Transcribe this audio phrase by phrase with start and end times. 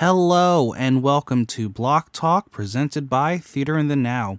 [0.00, 4.38] Hello, and welcome to Block Talk presented by Theater in the Now.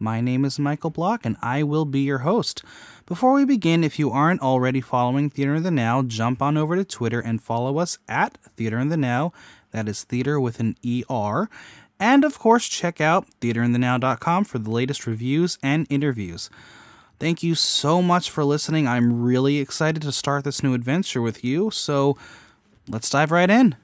[0.00, 2.64] My name is Michael Block, and I will be your host.
[3.06, 6.74] Before we begin, if you aren't already following Theater in the Now, jump on over
[6.74, 9.32] to Twitter and follow us at Theater in the Now.
[9.70, 11.48] That is theater with an ER.
[12.00, 16.50] And of course, check out theaterinthenow.com for the latest reviews and interviews.
[17.20, 18.88] Thank you so much for listening.
[18.88, 22.18] I'm really excited to start this new adventure with you, so
[22.88, 23.76] let's dive right in.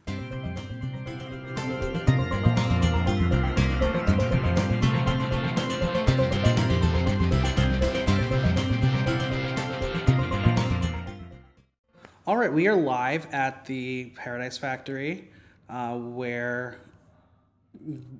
[12.26, 15.28] All right, we are live at the Paradise Factory,
[15.68, 16.76] uh, where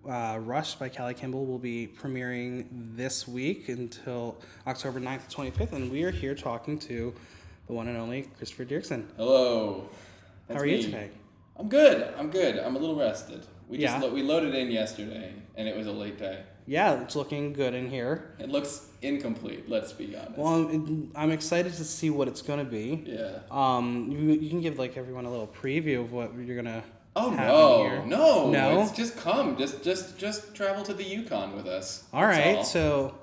[0.09, 5.73] uh, Rush by Callie Kimball will be premiering this week until October 9th to 25th,
[5.73, 7.15] and we are here talking to
[7.68, 9.04] the one and only Christopher Dirksen.
[9.16, 9.88] Hello.
[10.49, 11.10] How That's are you today?
[11.57, 12.12] I'm good.
[12.18, 12.59] I'm good.
[12.59, 13.46] I'm a little rested.
[13.68, 14.01] We just Yeah.
[14.02, 16.43] lo- we loaded in yesterday, and it was a late day.
[16.66, 18.35] Yeah, it's looking good in here.
[18.38, 19.68] It looks incomplete.
[19.68, 20.38] Let's be honest.
[20.38, 23.02] Well, I'm, I'm excited to see what it's going to be.
[23.07, 23.38] yeah.
[23.51, 26.83] Um, you, you can give like everyone a little preview of what you're gonna
[27.15, 28.02] Oh have in no, here.
[28.07, 28.83] no, No?
[28.83, 29.57] It's just come.
[29.59, 32.05] Just just just travel to the Yukon with us.
[32.13, 33.15] All right, That's so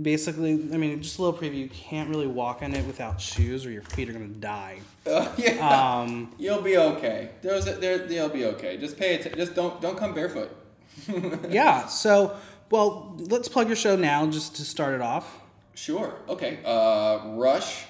[0.00, 1.56] basically, I mean, just a little preview.
[1.58, 4.78] You can't really walk on it without shoes, or your feet are gonna die.
[5.06, 5.68] Uh, yeah.
[6.00, 7.30] Um, You'll be okay.
[7.42, 8.06] There's a, there.
[8.10, 8.76] You'll be okay.
[8.76, 9.38] Just pay attention.
[9.38, 10.54] Just don't don't come barefoot.
[11.50, 11.86] yeah.
[11.86, 12.36] So,
[12.70, 15.40] well, let's plug your show now, just to start it off.
[15.74, 16.14] Sure.
[16.28, 16.58] Okay.
[16.64, 17.84] Uh, Rush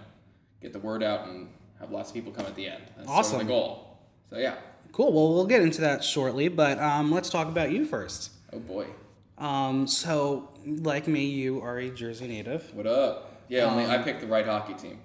[0.62, 1.48] get the word out and
[1.80, 2.84] have lots of people come at the end.
[2.96, 3.98] That's sort of the goal.
[4.30, 4.54] So yeah.
[4.92, 5.12] Cool.
[5.12, 8.30] Well, we'll get into that shortly, but um, let's talk about you first.
[8.52, 8.86] Oh boy.
[9.38, 12.72] Um, so, like me, you are a Jersey native.
[12.72, 13.42] What up?
[13.48, 15.00] Yeah, only Um, I picked the right hockey team.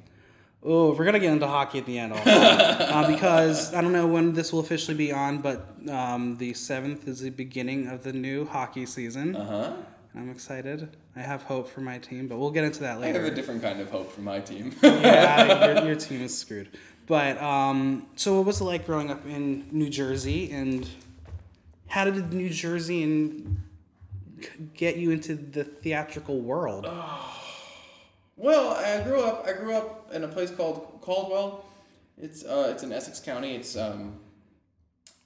[0.62, 4.08] Oh, we're gonna get into hockey at the end, also, uh, because I don't know
[4.08, 8.12] when this will officially be on, but um, the seventh is the beginning of the
[8.12, 9.36] new hockey season.
[9.36, 9.74] Uh huh.
[10.16, 10.98] I'm excited.
[11.16, 13.20] I have hope for my team, but we'll get into that later.
[13.20, 14.76] I have a different kind of hope for my team.
[14.84, 16.70] yeah, your, your team is screwed.
[17.08, 20.88] But um, so, what was it like growing up in New Jersey, and
[21.88, 23.62] how did New Jersey and
[24.74, 26.86] get you into the theatrical world?
[28.40, 29.46] Well, I grew up.
[29.46, 31.66] I grew up in a place called Caldwell.
[32.18, 33.54] It's uh, it's in Essex County.
[33.54, 34.18] It's um,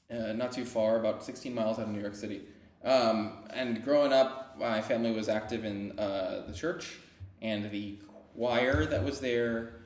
[0.10, 2.42] uh, not too far, about 16 miles out of New York City.
[2.84, 6.96] Um, and growing up, my family was active in uh, the church
[7.44, 8.00] and the
[8.36, 9.82] choir that was there.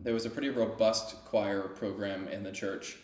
[0.00, 2.96] There was a pretty robust choir program in the church.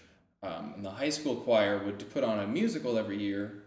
[0.42, 3.64] Um, and the high school choir would put on a musical every year,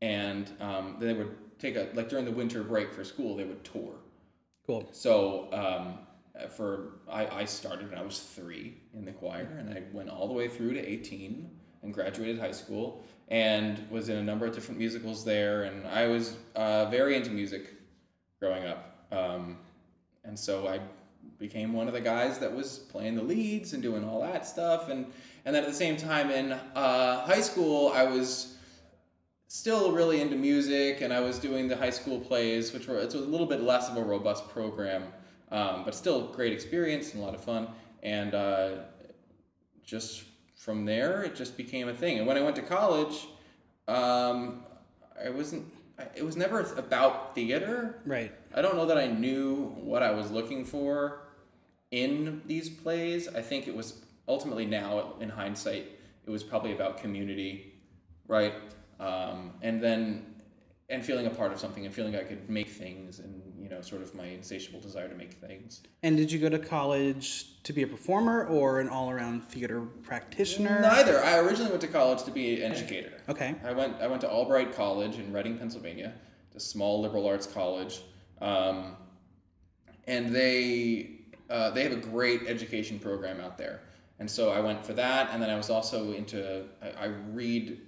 [0.00, 3.62] and um, they would take a like during the winter break for school, they would
[3.64, 3.96] tour.
[4.66, 4.88] Cool.
[4.90, 5.98] So um,
[6.50, 10.26] for I, I started when I was three in the choir, and I went all
[10.26, 11.50] the way through to eighteen
[11.82, 15.64] and graduated high school, and was in a number of different musicals there.
[15.64, 17.74] And I was uh, very into music
[18.40, 19.58] growing up, um,
[20.24, 20.80] and so I
[21.38, 24.88] became one of the guys that was playing the leads and doing all that stuff.
[24.88, 25.06] And
[25.44, 28.55] and then at the same time in uh, high school, I was
[29.48, 33.14] still really into music and I was doing the high school plays, which were it's
[33.14, 35.04] a little bit less of a robust program,
[35.50, 37.68] um, but still great experience and a lot of fun.
[38.02, 38.70] And uh,
[39.84, 40.24] just
[40.56, 42.18] from there, it just became a thing.
[42.18, 43.28] And when I went to college,
[43.88, 44.64] um,
[45.24, 45.72] I wasn't.
[46.14, 48.02] It was never about theater.
[48.04, 48.30] Right.
[48.54, 51.20] I don't know that I knew what I was looking for
[51.90, 53.28] in these plays.
[53.28, 55.90] I think it was ultimately now, in hindsight,
[56.26, 57.74] it was probably about community,
[58.28, 58.52] right?
[58.98, 60.34] Um, and then,
[60.88, 63.80] and feeling a part of something and feeling I could make things and, you know,
[63.80, 65.82] sort of my insatiable desire to make things.
[66.02, 70.80] And did you go to college to be a performer or an all-around theater practitioner?
[70.80, 71.22] Neither.
[71.22, 73.12] I originally went to college to be an educator.
[73.28, 73.56] Okay.
[73.64, 76.14] I went I went to Albright College in Reading, Pennsylvania.
[76.46, 78.02] It's a small liberal arts college,
[78.40, 78.96] um,
[80.06, 83.80] and they uh, they have a great education program out there.
[84.20, 87.80] And so I went for that, and then I was also into I, I read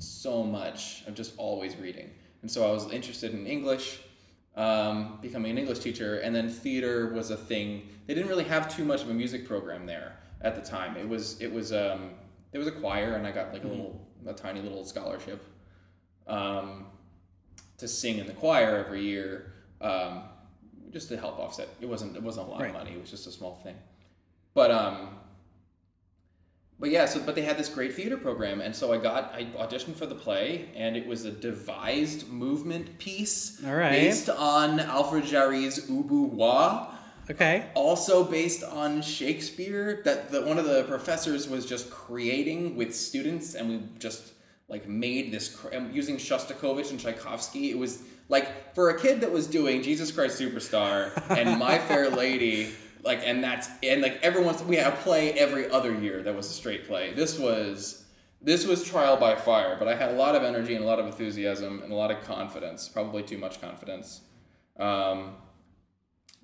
[0.00, 1.02] so much.
[1.06, 2.10] I'm just always reading,
[2.42, 4.00] and so I was interested in English,
[4.56, 7.88] um, becoming an English teacher, and then theater was a thing.
[8.06, 10.96] They didn't really have too much of a music program there at the time.
[10.96, 12.10] It was it was um,
[12.52, 15.42] there was a choir, and I got like a little a tiny little scholarship
[16.26, 16.86] um,
[17.78, 20.24] to sing in the choir every year, um,
[20.90, 21.68] just to help offset.
[21.80, 22.70] It wasn't it wasn't a lot Right.
[22.70, 22.92] of money.
[22.92, 23.76] It was just a small thing,
[24.54, 25.10] but um,
[26.80, 29.44] but yeah, so but they had this great theater program, and so I got I
[29.58, 33.90] auditioned for the play, and it was a devised movement piece All right.
[33.92, 36.86] based on Alfred Jarry's Ubu Roi,
[37.30, 37.66] Okay.
[37.74, 40.00] also based on Shakespeare.
[40.04, 44.32] That the, one of the professors was just creating with students, and we just
[44.68, 45.56] like made this
[45.92, 47.70] using Shostakovich and Tchaikovsky.
[47.70, 52.08] It was like for a kid that was doing Jesus Christ Superstar and My Fair
[52.08, 52.70] Lady
[53.02, 56.46] like and that's and like everyone's we had a play every other year that was
[56.46, 57.12] a straight play.
[57.12, 58.04] This was
[58.42, 60.98] this was trial by fire but i had a lot of energy and a lot
[60.98, 64.22] of enthusiasm and a lot of confidence probably too much confidence.
[64.78, 65.34] Um,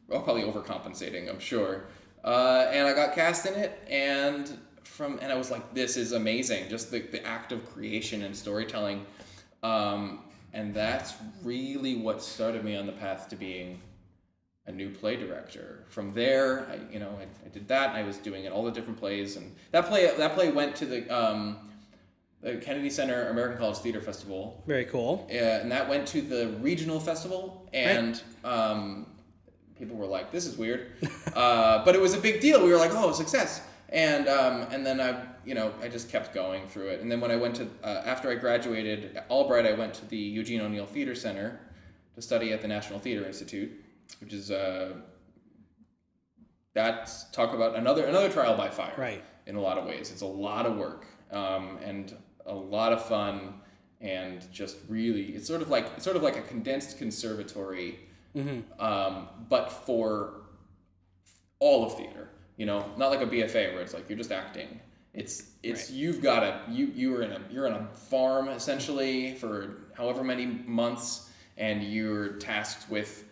[0.09, 1.87] well probably overcompensating i'm sure.
[2.25, 6.13] Uh, and i got cast in it and from and i was like this is
[6.13, 6.69] amazing.
[6.69, 9.05] Just the, the act of creation and storytelling.
[9.63, 10.21] Um,
[10.53, 13.81] and that's really what started me on the path to being
[14.67, 15.85] a new play director.
[15.89, 17.91] From there, I, you know, I, I did that.
[17.91, 20.77] And I was doing it all the different plays, and that play that play went
[20.77, 21.71] to the um,
[22.43, 25.27] the Kennedy Center American College Theater Festival, Very cool.
[25.31, 29.07] uh, and that went to the regional festival, and um,
[29.79, 30.93] people were like, "This is weird,"
[31.35, 32.63] uh, but it was a big deal.
[32.63, 36.35] We were like, "Oh, success!" And um, and then I, you know, I just kept
[36.35, 37.01] going through it.
[37.01, 40.07] And then when I went to uh, after I graduated at Albright, I went to
[40.07, 41.61] the Eugene O'Neill Theater Center
[42.17, 43.71] to study at the National Theater Institute,
[44.21, 44.93] which is uh,
[46.75, 49.25] that's talk about another another trial by fire Right.
[49.47, 50.11] in a lot of ways.
[50.11, 52.15] It's a lot of work um, and
[52.45, 53.55] a lot of fun,
[54.01, 57.99] and just really, it's sort of like it's sort of like a condensed conservatory,
[58.79, 60.43] um, but for
[61.59, 62.29] all of theater.
[62.59, 64.81] You know, not like a BFA where it's like you're just acting.
[65.13, 69.35] It's it's you've got a you you are in a you're in a farm essentially
[69.35, 73.25] for however many months, and you're tasked with,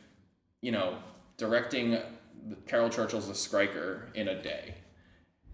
[0.64, 0.96] you know,
[1.37, 1.99] directing
[2.66, 4.76] Caryl Churchill's The Skriker in a day.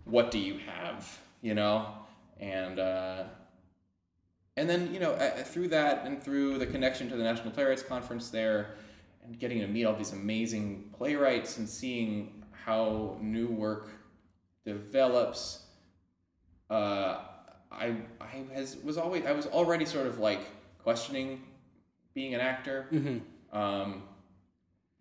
[0.04, 1.86] What do you have you know?
[2.38, 3.24] And uh,
[4.56, 8.30] and then you know through that and through the connection to the national playwrights conference
[8.30, 8.76] there
[9.24, 13.90] and getting to meet all these amazing playwrights and seeing how new work
[14.64, 15.64] develops
[16.70, 17.18] uh,
[17.70, 20.40] I, I has, was always I was already sort of like
[20.82, 21.42] questioning
[22.14, 22.86] being an actor.
[23.52, 24.04] Um,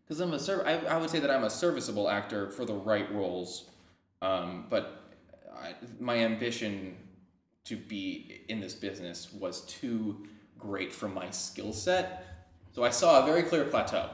[0.09, 2.73] because I'm a serv- I, I would say that I'm a serviceable actor for the
[2.73, 3.69] right roles,
[4.23, 5.03] um, but
[5.55, 6.97] I, my ambition
[7.65, 10.25] to be in this business was too
[10.57, 12.25] great for my skill set.
[12.71, 14.09] So I saw a very clear plateau,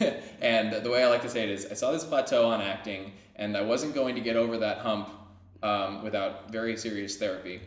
[0.40, 3.12] and the way I like to say it is, I saw this plateau on acting,
[3.36, 5.10] and I wasn't going to get over that hump
[5.62, 7.60] um, without very serious therapy.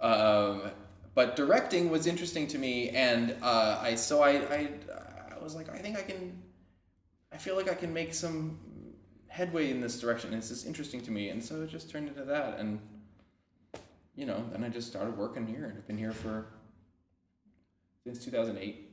[0.00, 0.70] Um,
[1.16, 4.68] but directing was interesting to me, and uh, I so I, I
[5.32, 6.40] I was like, I think I can
[7.32, 8.58] I feel like I can make some
[9.28, 10.32] headway in this direction.
[10.32, 12.58] It's just interesting to me, and so it just turned into that.
[12.58, 12.80] And
[14.16, 16.46] you know, then I just started working here, and I've been here for
[18.04, 18.84] since 2008.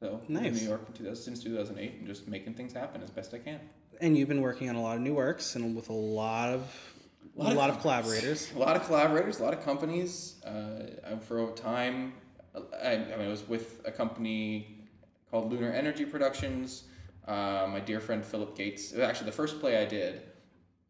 [0.00, 0.60] So in Nice.
[0.60, 3.58] New York in 2000, since 2008, and just making things happen as best I can.
[4.00, 6.94] And you've been working on a lot of new works and with a lot of
[7.36, 8.52] a Lot lot, of of collaborators.
[8.54, 10.36] A lot of collaborators, a lot of companies.
[10.44, 12.12] Uh, for a time,
[12.54, 14.86] I, I mean, I was with a company
[15.30, 16.84] called Lunar Energy Productions.
[17.28, 18.90] Uh, my dear friend Philip Gates.
[18.92, 20.22] It was actually the first play I did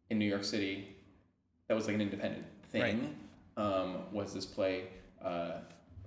[0.09, 0.87] in New York City.
[1.67, 2.81] That was like an independent thing.
[3.57, 4.85] Um, was this play?
[5.21, 5.57] Uh,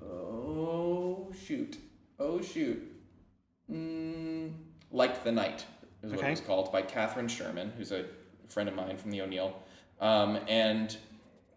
[0.02, 1.76] oh shoot!
[2.18, 2.82] Oh shoot!
[3.70, 4.52] Mm,
[4.90, 5.66] like the night
[6.02, 8.06] is what it was called by Catherine Sherman, who's a
[8.48, 9.54] friend of mine from the O'Neill.
[10.00, 10.96] Um, and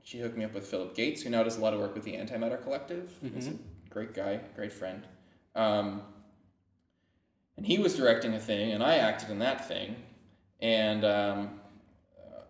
[0.03, 2.03] she hooked me up with Philip Gates, who now does a lot of work with
[2.03, 3.12] the Antimatter Collective.
[3.34, 3.53] He's a
[3.89, 5.03] great guy, great friend.
[5.55, 6.01] Um,
[7.58, 9.96] and he was directing a thing, and I acted in that thing.
[10.60, 11.60] And um,
[12.18, 12.42] uh,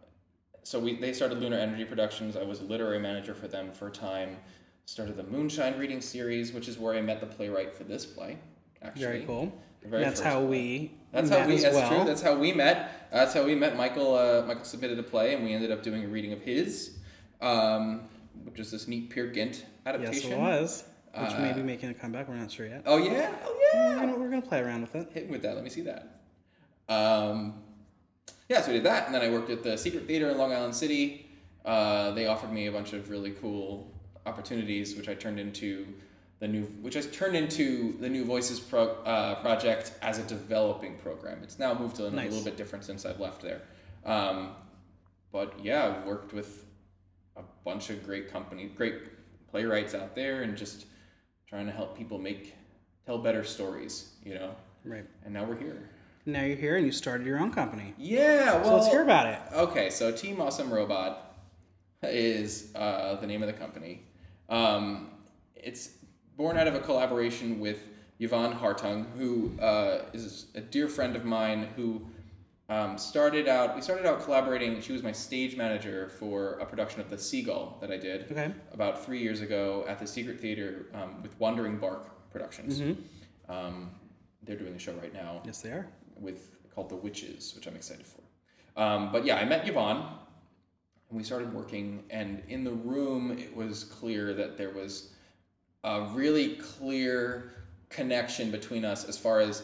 [0.63, 2.35] so we they started Lunar Energy Productions.
[2.35, 4.37] I was a literary manager for them for a time.
[4.85, 8.37] Started the Moonshine reading series, which is where I met the playwright for this play.
[8.83, 9.61] Actually, Very cool.
[9.83, 10.47] Very that's how play.
[10.47, 11.55] we That's met how we.
[11.55, 11.89] as That's well.
[11.89, 12.05] true.
[12.05, 13.09] That's how we met.
[13.11, 13.75] That's how we met.
[13.75, 14.15] Michael.
[14.15, 16.97] Uh, Michael submitted a play, and we ended up doing a reading of his,
[17.41, 18.01] um,
[18.43, 20.33] which is this neat Peer Gynt yes, adaptation.
[20.33, 20.83] it was.
[21.17, 22.27] Which may Uh, be making a comeback.
[22.27, 22.83] We're not sure yet.
[22.85, 23.33] Oh yeah.
[23.45, 23.89] Oh yeah.
[23.89, 25.09] We're gonna, we're gonna play around with it.
[25.13, 25.55] Hit me with that.
[25.55, 26.21] Let me see that.
[26.89, 27.61] Um,
[28.49, 30.51] yeah, so we did that, and then I worked at the Secret Theater in Long
[30.53, 31.27] Island City.
[31.63, 33.91] Uh, they offered me a bunch of really cool
[34.25, 35.87] opportunities, which I turned into
[36.39, 40.97] the new, which has turned into the New Voices pro, uh, project as a developing
[40.97, 41.39] program.
[41.43, 42.29] It's now moved to a Nice.
[42.29, 43.61] little bit different since I've left there.
[44.05, 44.51] Um,
[45.31, 46.65] but yeah, I've worked with
[47.37, 48.95] a bunch of great companies, great
[49.49, 50.85] playwrights out there, and just
[51.55, 52.53] trying to help people make
[53.05, 54.11] tell better stories.
[54.25, 55.05] You know, Right.
[55.23, 55.89] and now we're here.
[56.25, 57.93] Now you're here and you started your own company.
[57.97, 59.39] Yeah, well, So let's hear about it.
[59.53, 61.37] Okay, so Team Awesome Robot
[62.03, 64.01] is uh, the name of the company.
[64.49, 65.11] Um,
[65.55, 65.91] it's
[66.35, 67.87] born out of a collaboration with
[68.19, 72.01] Yvonne Hartung, who uh, is a dear friend of mine who
[72.69, 73.75] um, started out.
[73.75, 74.81] We started out collaborating.
[74.81, 78.51] She was my stage manager for a production of The Seagull that I did Okay.
[78.73, 82.81] about three years ago at the Secret Theater um, with Wandering Bark Productions.
[83.47, 83.91] Um,
[84.43, 85.87] they're doing a show right now Yes, they are.
[86.19, 88.21] with called The Witches, which I'm excited for.
[88.81, 89.97] Um, but yeah, I met Yvonne,
[91.09, 92.03] and we started working.
[92.09, 95.13] And in the room, it was clear that there was
[95.83, 97.53] a really clear
[97.89, 99.63] connection between us as far as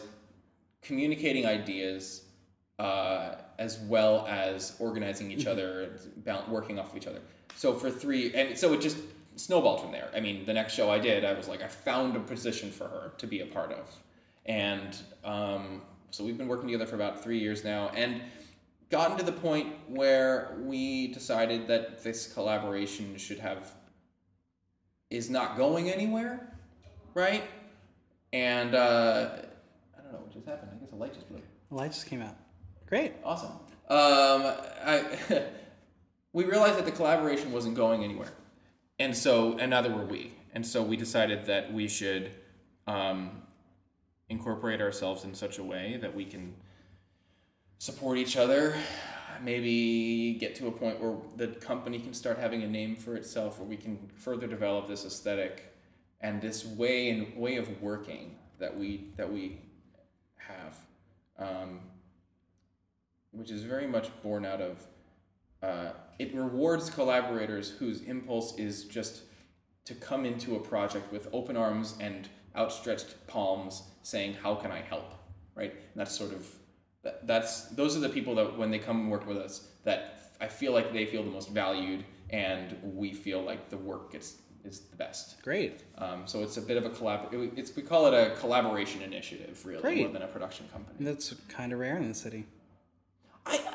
[0.80, 2.24] communicating ideas,
[2.78, 5.98] uh, as well as organizing each other,
[6.48, 7.20] working off of each other.
[7.54, 8.98] So for three, and so it just
[9.36, 10.10] snowballed from there.
[10.14, 12.84] I mean, the next show I did, I was like, I found a position for
[12.84, 13.94] her to be a part of,
[14.46, 18.22] and um, so we've been working together for about three years now, and
[18.90, 23.72] gotten to the point where we decided that this collaboration should have
[25.10, 26.54] is not going anywhere,
[27.14, 27.44] right?
[28.32, 29.30] And uh,
[29.98, 30.70] I don't know what just happened.
[30.74, 31.40] I guess a light just blew.
[31.70, 32.36] The light just came out.
[32.92, 33.14] Great.
[33.24, 33.52] Awesome.
[33.88, 34.52] Um,
[34.84, 35.02] I,
[36.34, 38.28] we realized that the collaboration wasn't going anywhere,
[38.98, 40.34] and so and neither were we.
[40.52, 42.32] And so we decided that we should
[42.86, 43.30] um,
[44.28, 46.52] incorporate ourselves in such a way that we can
[47.78, 48.76] support each other.
[49.42, 53.58] Maybe get to a point where the company can start having a name for itself,
[53.58, 55.74] where we can further develop this aesthetic
[56.20, 59.62] and this way and way of working that we that we
[60.36, 60.76] have.
[61.38, 61.80] Um,
[63.32, 64.86] which is very much born out of
[65.62, 69.22] uh, it rewards collaborators whose impulse is just
[69.84, 74.80] to come into a project with open arms and outstretched palms saying how can i
[74.80, 75.14] help
[75.54, 76.46] right and that's sort of
[77.02, 80.32] that, that's those are the people that when they come and work with us that
[80.40, 84.36] i feel like they feel the most valued and we feel like the work gets
[84.64, 85.82] is the best Great.
[85.98, 89.02] um, so it's a bit of a collab it- it's we call it a collaboration
[89.02, 89.98] initiative really Great.
[89.98, 92.46] more than a production company That's kind of rare in the city.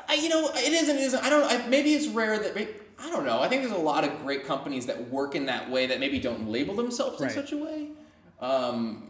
[0.08, 2.56] I, you know it isn't it isn't I don't I, maybe it's rare that
[2.98, 5.70] I don't know I think there's a lot of great companies that work in that
[5.70, 7.30] way that maybe don't label themselves Right.
[7.30, 7.88] in such a way.
[8.40, 9.04] Um,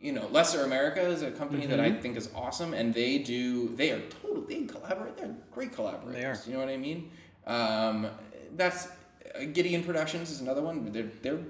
[0.00, 1.96] you know, Lesser America is a company that Mm-hmm.
[1.98, 5.16] I think is awesome, and they do they are totally they collaborate.
[5.16, 6.14] They're great collaborators.
[6.14, 6.38] They are.
[6.46, 7.10] You know what I mean?
[7.46, 8.06] Um,
[8.54, 10.92] that's uh, Gideon Productions is another one.
[10.92, 11.40] They're they're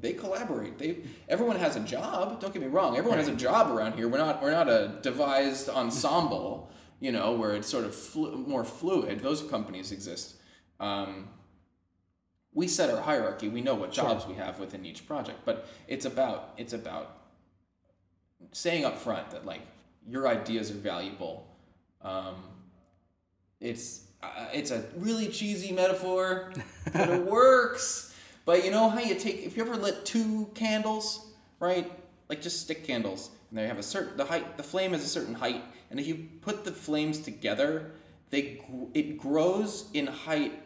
[0.00, 0.76] they collaborate.
[0.76, 0.98] They
[1.30, 2.40] everyone has a job.
[2.40, 2.98] Don't get me wrong.
[2.98, 4.06] Everyone has a job around here.
[4.08, 6.68] We're not we're not a devised ensemble.
[7.04, 9.20] You know, where it's sort of flu- more fluid.
[9.20, 10.36] Those companies exist.
[10.80, 11.28] Um,
[12.54, 13.46] we set our hierarchy.
[13.46, 17.18] We know what jobs we have within each project, but it's about it's about
[18.52, 19.60] saying up front that like
[20.08, 21.46] your ideas are valuable.
[22.00, 22.36] Um,
[23.60, 26.54] it's uh, it's a really cheesy metaphor,
[26.90, 28.14] but it works.
[28.46, 31.92] But you know how you take if you ever lit two candles, right?
[32.30, 34.56] Like just stick candles, and they have a certain the height.
[34.56, 35.62] The flame has a certain height,
[35.94, 37.92] and if you put the flames together,
[38.30, 38.60] they
[38.94, 40.60] it grows in height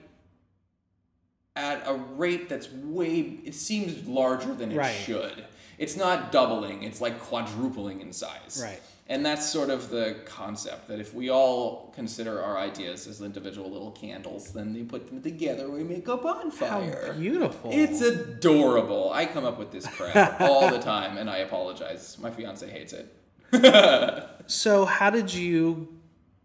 [1.54, 4.90] at a rate that's way it seems larger than it Right.
[4.94, 5.44] should.
[5.76, 8.58] It's not doubling, it's like quadrupling in size.
[8.64, 8.80] Right.
[9.06, 13.70] And that's sort of the concept that if we all consider our ideas as individual
[13.70, 17.08] little candles, then you put them together, we make a bonfire.
[17.08, 17.70] How beautiful.
[17.70, 19.12] It's adorable.
[19.12, 22.16] I come up with this crap all the time, and I apologize.
[22.18, 23.14] My fiance hates it.
[24.49, 25.95] So, how did you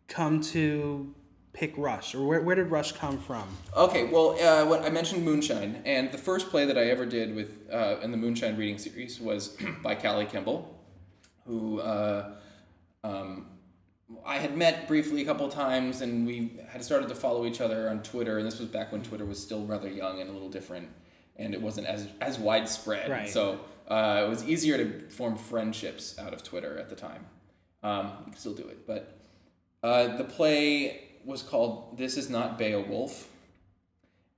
[0.09, 1.15] come to
[1.53, 3.47] pick Rush, or where, where did Rush come from?
[3.77, 7.33] Okay, well, uh, what I mentioned Moonshine, and the first play that I ever did
[7.33, 10.77] with uh, in the Moonshine reading series was by Callie Kimball,
[11.45, 12.31] who uh,
[13.05, 13.47] um,
[14.25, 17.89] I had met briefly a couple times, and we had started to follow each other
[17.89, 18.37] on Twitter.
[18.37, 20.89] And this was back when Twitter was still rather young and a little different,
[21.37, 23.09] and it wasn't as as widespread.
[23.09, 23.29] Right.
[23.29, 27.25] So uh, it was easier to form friendships out of Twitter at the time.
[27.81, 29.17] Um, you can still do it, but
[29.83, 33.29] uh, the play was called "This Is Not Beowulf."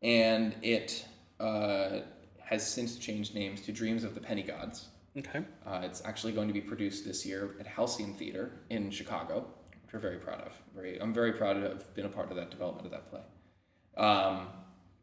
[0.06, 1.04] and it
[1.40, 2.02] uh,
[2.40, 4.90] has since changed names to Dreams of the Penny Gods.
[5.18, 5.44] Okay.
[5.66, 9.48] Uh, it's actually going to be produced this year at Halcyon Theater in Chicago,
[9.84, 10.54] which we're very proud of.
[10.76, 13.22] Very, I'm very proud to have been a part of that development of that play.
[13.98, 14.48] Um,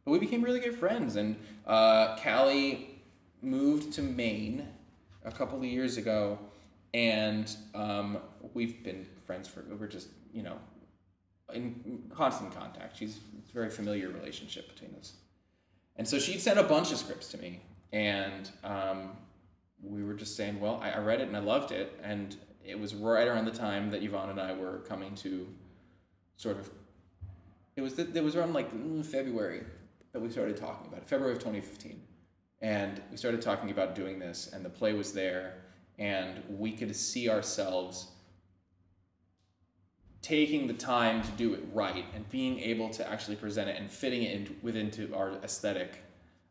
[0.04, 3.00] but we became really good friends, and uh, Callie
[3.40, 4.66] moved to Maine
[5.25, 6.38] a couple of years ago,
[6.92, 8.18] and um,
[8.54, 10.56] we've been friends for we're just you know
[11.54, 12.97] in constant contact.
[12.97, 13.18] She's
[13.49, 15.14] a very familiar relationship between us,
[15.97, 17.61] and so she'd sent a bunch of scripts to me,
[17.92, 19.16] and um,
[19.82, 22.78] we were just saying, well, I, I read it and I loved it, and it
[22.78, 25.47] was right around the time that Yvonne and I were coming to
[26.37, 26.71] sort of.
[27.75, 28.68] It was it was around like
[29.04, 29.62] February
[30.12, 32.00] that we started talking about it, February of 2015,
[32.61, 35.54] and we started talking about doing this, and the play was there,
[35.99, 38.09] and we could see ourselves
[40.21, 43.90] taking the time to do it right and being able to actually present it and
[43.90, 45.99] fitting it in, within to our aesthetic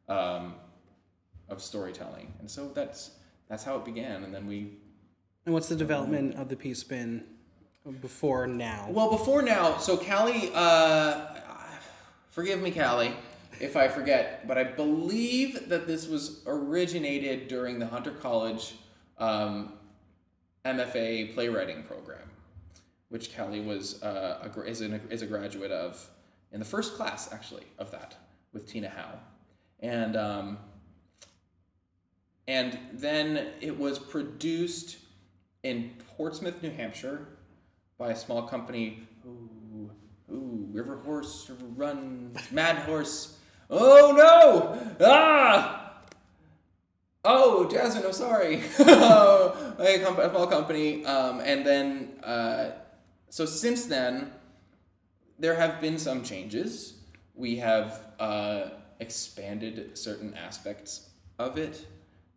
[0.09, 0.55] um,
[1.49, 3.11] of storytelling, and so that's
[3.47, 4.77] that's how it began, and then we
[5.45, 7.25] And what's the development of the piece been
[8.01, 8.87] before now?
[8.89, 11.25] Well, before now, so Callie, uh,
[12.29, 13.13] forgive me, Callie,
[13.61, 18.75] if I forget, but I believe that this was originated during the Hunter College
[19.17, 19.73] um,
[20.65, 22.29] MFA playwriting program,
[23.09, 26.09] which Callie was uh, a, is, an, is a graduate of
[26.51, 28.17] in the first class, actually, of that
[28.51, 29.19] with Tina Howe.
[29.79, 30.57] And, um,
[32.47, 34.97] and then it was produced
[35.63, 37.27] in Portsmouth, New Hampshire,
[37.97, 39.07] by a small company.
[39.25, 39.89] Ooh,
[40.31, 43.37] ooh, River Horse Run Mad Horse.
[43.71, 45.05] Oh no!
[45.05, 46.01] Ah!
[47.23, 48.61] Oh, Jasmine, I'm sorry.
[48.79, 52.71] a, comp- small company, um, and then uh,
[53.29, 54.31] so since then,
[55.39, 56.95] there have been some changes.
[57.33, 61.09] We have uh, expanded certain aspects
[61.39, 61.85] of it,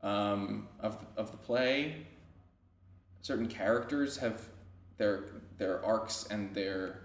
[0.03, 2.07] um, of of the play
[3.25, 4.49] certain characters have
[4.99, 5.25] their
[5.57, 7.01] their arcs and their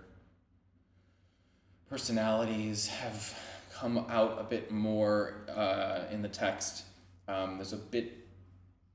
[1.90, 3.34] personalities have
[3.80, 6.84] come out a bit more uh, in the text.
[7.28, 8.28] Um, there's a bit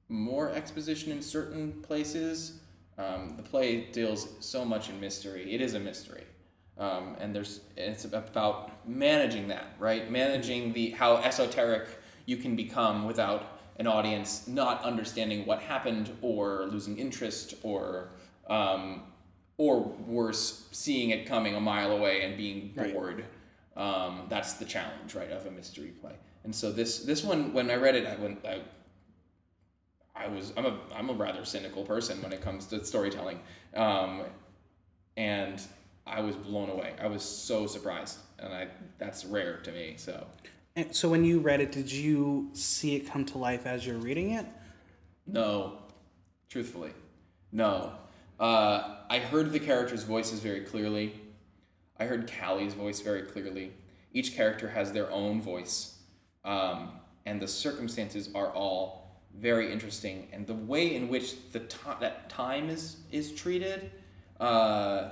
[0.08, 2.60] more exposition in certain places.
[2.98, 5.52] Um, the play deals so much in mystery.
[5.52, 6.24] It is a mystery,
[6.78, 10.10] um, and there's it's about managing that, right?
[10.10, 11.88] Managing the how esoteric
[12.26, 18.10] you can become without an audience not understanding what happened or losing interest or
[18.48, 19.02] um,
[19.56, 23.24] or worse, seeing it coming a mile away and being Right.
[23.76, 26.14] Um, that's the challenge, right, of a mystery play.
[26.44, 28.44] And so this this one, when I read it, I went.
[28.46, 28.60] I,
[30.16, 33.40] I was I'm a I'm a rather cynical person when it comes to storytelling,
[33.74, 34.22] um,
[35.16, 35.60] and
[36.06, 36.94] I was blown away.
[37.00, 39.94] I was so surprised, and I that's rare to me.
[39.96, 40.24] So
[40.76, 43.98] And so when you read it, did you see it come to life as you're
[43.98, 44.46] reading it?
[45.26, 45.78] No,
[46.48, 46.92] truthfully,
[47.50, 47.92] no.
[48.38, 51.14] Uh, I heard the characters' voices very clearly.
[51.98, 53.72] I heard Callie's voice very clearly.
[54.12, 55.98] Each character has their own voice,
[56.44, 56.92] um,
[57.26, 60.28] and the circumstances are all very interesting.
[60.32, 61.60] And the way in which the
[62.00, 63.90] that time is is treated,
[64.40, 65.10] uh,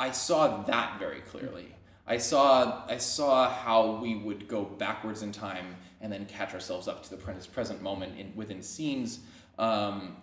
[0.00, 1.74] I saw that very clearly.
[2.06, 6.88] I saw I saw how we would go backwards in time and then catch ourselves
[6.88, 9.20] up to the pre- present moment in within scenes.
[9.58, 10.16] Um,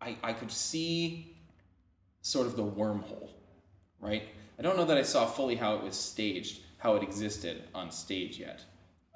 [0.00, 1.37] I I could see
[2.28, 3.30] sort of the wormhole,
[4.00, 4.22] right?
[4.58, 7.90] I don't know that I saw fully how it was staged, how it existed on
[7.90, 8.62] stage yet,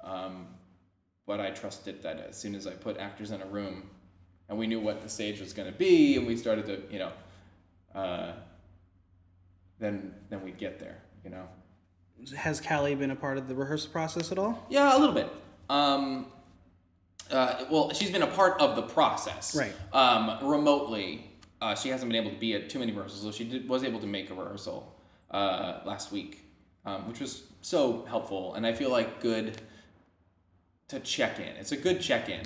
[0.03, 0.47] um,
[1.27, 3.89] but I trusted that as soon as I put actors in a room,
[4.49, 6.99] and we knew what the stage was going to be, and we started to you
[6.99, 7.11] know.
[7.93, 8.31] Uh,
[9.79, 11.47] then then we'd get there, you know.
[12.35, 14.65] Has Callie been a part of the rehearsal process at all?
[14.69, 15.29] Yeah, a little bit.
[15.69, 16.27] Um,
[17.29, 19.73] uh, well, she's been a part of the process, Right.
[19.91, 21.32] Um, remotely,
[21.63, 23.21] uh, she hasn't been able to be at too many rehearsals.
[23.21, 24.93] So she did, was able to make a rehearsal
[25.31, 26.43] uh, last week,
[26.85, 29.61] um, which was so helpful, and I feel like good
[30.89, 31.55] to check in.
[31.55, 32.41] It's a good check in.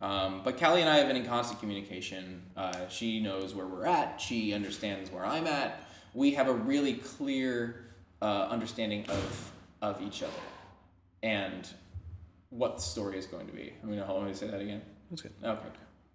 [0.00, 2.42] Um, but Callie and I have been in constant communication.
[2.56, 4.20] Uh, she knows where we're at.
[4.20, 5.84] She understands where I'm at.
[6.14, 7.86] We have a really clear
[8.20, 10.32] uh, understanding of of each other
[11.24, 11.68] and
[12.50, 13.72] what the story is going to be.
[13.82, 14.82] I mean, hold on, let me say that again.
[15.10, 15.32] That's good.
[15.42, 15.60] Okay.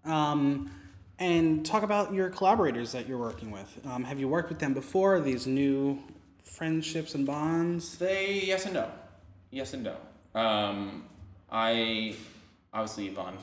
[0.05, 0.71] Um,
[1.19, 3.79] and talk about your collaborators that you're working with.
[3.85, 5.19] Um, have you worked with them before?
[5.19, 6.01] These new
[6.43, 7.97] friendships and bonds?
[7.97, 8.91] They yes and no,
[9.51, 9.95] yes and no.
[10.39, 11.05] Um,
[11.51, 12.15] I
[12.73, 13.37] obviously Yvonne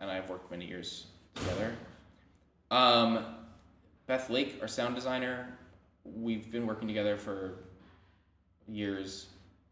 [0.00, 1.74] and I have worked many years together.
[2.70, 3.24] Um,
[4.06, 5.58] Beth Lake, our sound designer,
[6.04, 7.54] we've been working together for
[8.68, 9.26] years,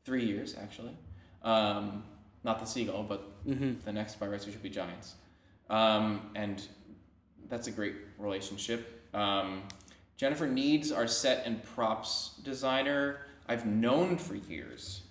[0.04, 0.96] three years actually.
[1.42, 2.04] Um,
[2.44, 3.30] not the seagull, but
[3.84, 5.14] the next by rights we should be giants.
[5.70, 6.62] Um, and
[7.52, 8.80] that's a great relationship.
[9.12, 9.64] Um,
[10.16, 15.02] Jennifer Needs, our set and props designer, I've known for years.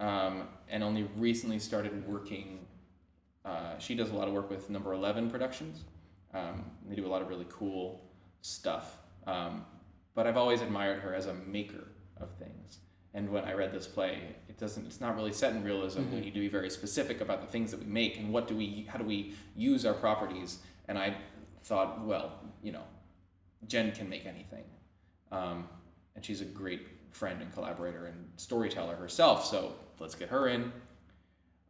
[0.00, 2.66] um, and only recently started working.
[3.44, 5.84] Uh, she does a lot of work with Number Eleven Productions.
[6.34, 8.00] Um, they do a lot of really cool
[8.40, 8.96] stuff.
[9.26, 9.64] Um,
[10.14, 11.86] but I've always admired her as a maker
[12.18, 12.78] of things.
[13.12, 14.86] And when I read this play, it doesn't.
[14.86, 16.00] It's not really set in realism.
[16.02, 16.14] Mm-hmm.
[16.14, 18.56] We need to be very specific about the things that we make and what do
[18.56, 20.58] we, how do we use our properties.
[20.88, 21.16] And I
[21.62, 22.82] thought, well, you know,
[23.66, 24.64] Jen can make anything,
[25.30, 25.68] um,
[26.14, 29.44] and she's a great friend and collaborator and storyteller herself.
[29.44, 30.72] So let's get her in.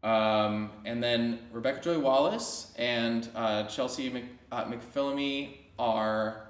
[0.03, 6.49] Um, and then Rebecca Joy Wallace and uh, Chelsea Mc, uh, McPhillamy are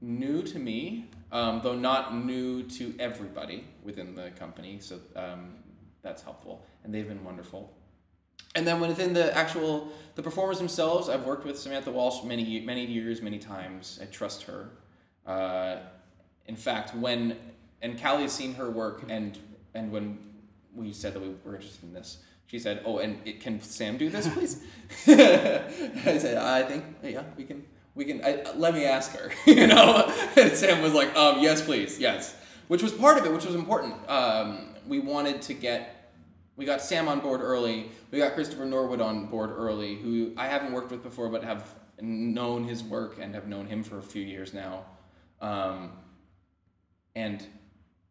[0.00, 4.78] new to me, um, though not new to everybody within the company.
[4.80, 5.54] So um,
[6.02, 7.72] that's helpful, and they've been wonderful.
[8.54, 12.84] And then within the actual the performers themselves, I've worked with Samantha Walsh many many
[12.84, 13.98] years, many times.
[14.02, 14.70] I trust her.
[15.26, 15.76] Uh,
[16.46, 17.36] in fact, when
[17.82, 19.38] and Callie's seen her work, and
[19.74, 20.18] and when
[20.74, 23.96] we said that we were interested in this, she said, "Oh, and it, can Sam
[23.96, 24.62] do this, please?"
[25.06, 27.64] I said, "I think yeah, we can."
[27.96, 30.10] We can I, let me ask her, you know.
[30.36, 32.36] And Sam was like, um, "Yes, please, yes,"
[32.68, 33.94] which was part of it, which was important.
[34.08, 35.99] Um, we wanted to get
[36.60, 37.90] we got Sam on board early.
[38.10, 41.74] We got Christopher Norwood on board early, who I haven't worked with before, but have
[42.02, 44.84] known his work and have known him for a few years now.
[45.40, 45.92] Um,
[47.16, 47.42] and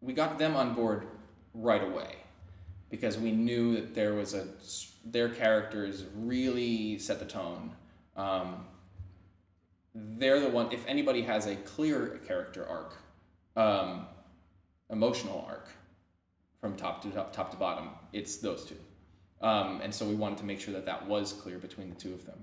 [0.01, 1.05] we got them on board
[1.53, 2.15] right away
[2.89, 4.47] because we knew that there was a
[5.05, 7.75] their characters really set the tone.
[8.17, 8.65] Um,
[9.93, 10.71] they're the one.
[10.71, 12.97] If anybody has a clear character arc,
[13.55, 14.07] um,
[14.89, 15.69] emotional arc,
[16.59, 18.75] from top to top, top to bottom, it's those two.
[19.41, 22.13] Um, and so we wanted to make sure that that was clear between the two
[22.13, 22.39] of them.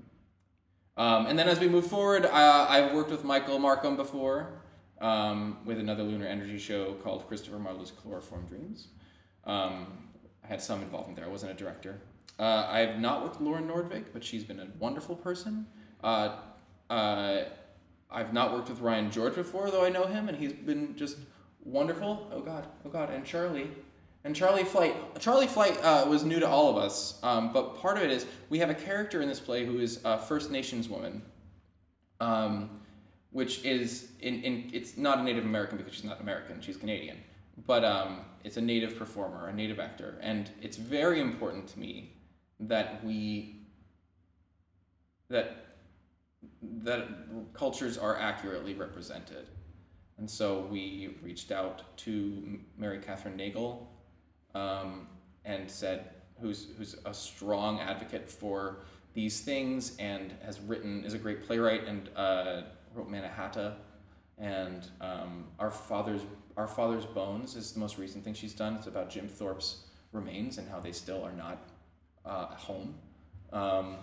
[0.96, 4.62] Um, and then as we move forward, uh, I've worked with Michael Markham before
[5.00, 8.88] um, with another lunar energy show called Christopher Marlowe's Chloroform Dreams.
[9.44, 9.86] Um,
[10.42, 11.26] I had some involvement there.
[11.26, 12.00] I wasn't a director.
[12.38, 15.66] Uh, I've not worked with Lauren Nordvik, but she's been a wonderful person.
[16.02, 16.36] Uh,
[16.88, 17.44] uh,
[18.10, 21.18] I've not worked with Ryan George before, though I know him, and he's been just
[21.64, 22.30] wonderful.
[22.32, 23.70] Oh God, oh God, and Charlie.
[24.26, 27.96] And Charlie Flight, Charlie Flight uh, was new to all of us, um, but part
[27.96, 30.88] of it is we have a character in this play who is a First Nations
[30.88, 31.22] woman,
[32.18, 32.80] um,
[33.30, 37.18] which is in, in it's not a Native American because she's not American, she's Canadian,
[37.68, 42.12] but um, it's a Native performer, a Native actor, and it's very important to me
[42.58, 43.60] that we
[45.28, 45.76] that
[46.62, 47.06] that
[47.54, 49.46] cultures are accurately represented.
[50.18, 53.92] And so we reached out to Mary Kathryn Nagle
[54.56, 55.06] um,
[55.44, 58.78] and said, who's, who's a strong advocate for
[59.14, 62.62] these things and has written, is a great playwright and uh,
[62.94, 63.74] wrote Manahatta.
[64.38, 66.22] And um, our father's
[66.56, 68.76] our father's bones is the most recent thing she's done.
[68.76, 71.58] It's about Jim Thorpe's remains and how they still are not
[72.24, 72.94] uh, home.
[73.52, 73.96] Um,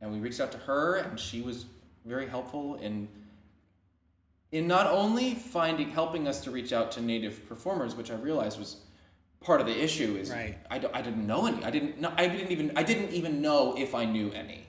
[0.00, 1.66] and we reached out to her, and she was
[2.04, 3.08] very helpful in
[4.50, 8.58] in not only finding helping us to reach out to native performers, which I realized
[8.58, 8.78] was
[9.40, 10.16] part of the issue.
[10.20, 10.58] Is Right.
[10.70, 11.64] I, I didn't know any.
[11.64, 14.66] I didn't know, I didn't even I didn't even know if I knew any.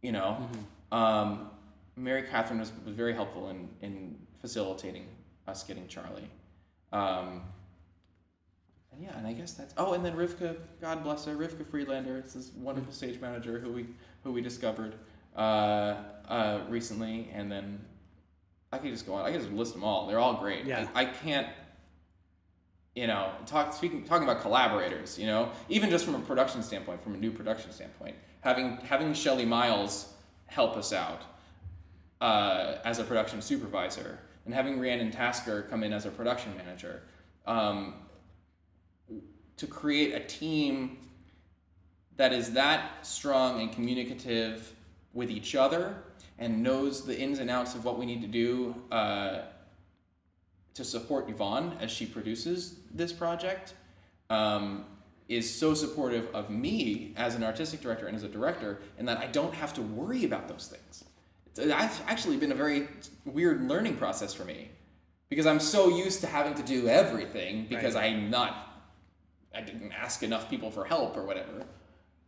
[0.00, 0.48] You know,
[0.90, 1.50] um,
[1.96, 5.06] Mary Kathryn was, was very helpful in in facilitating
[5.46, 6.30] us getting Charlie.
[6.92, 7.42] Um,
[8.92, 12.18] and yeah, and I guess that's oh, and then Rivka, God bless her, Rivka Friedlander,
[12.18, 13.86] it's this wonderful stage manager who we
[14.24, 14.94] who we discovered
[15.36, 15.94] uh,
[16.28, 17.80] uh, recently, and then
[18.72, 19.24] I could just go on.
[19.24, 20.06] I could just list them all.
[20.06, 20.64] They're all great.
[20.64, 20.88] Yeah.
[20.94, 21.46] I, I can't,
[22.94, 25.18] you know, talk speaking talking about collaborators.
[25.18, 29.14] You know, even just from a production standpoint, from a new production standpoint, having having
[29.14, 30.12] Shelley Miles
[30.46, 31.22] help us out
[32.20, 37.02] uh, as a production supervisor, and having Rhiannon Tasker come in as a production manager.
[37.46, 37.94] Um,
[39.56, 40.98] to create a team
[42.16, 44.74] that is that strong and communicative
[45.12, 45.96] with each other
[46.38, 49.42] and knows the ins and outs of what we need to do uh,
[50.74, 53.74] to support Yvonne as she produces this project
[54.30, 54.84] um,
[55.28, 59.18] is so supportive of me as an artistic director and as a director, and that
[59.18, 61.04] I don't have to worry about those things.
[61.46, 62.88] It's act- actually been a very
[63.24, 64.70] weird learning process for me
[65.28, 68.68] because I'm so used to having to do everything because I'm not
[69.54, 71.66] I didn't ask enough people for help or whatever.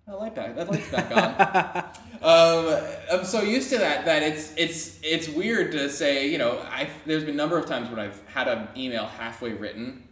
[0.07, 0.55] That light back.
[0.55, 1.85] That light's back on.
[2.23, 6.29] um, I'm so used to that that it's it's it's weird to say.
[6.29, 9.55] You know, I there's been a number of times when I've had an email halfway
[9.55, 10.07] written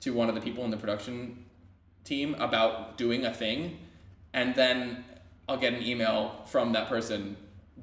[0.00, 1.44] to one of the people in the production
[2.04, 3.78] team about doing a thing,
[4.34, 5.04] and then
[5.48, 7.36] I'll get an email from that person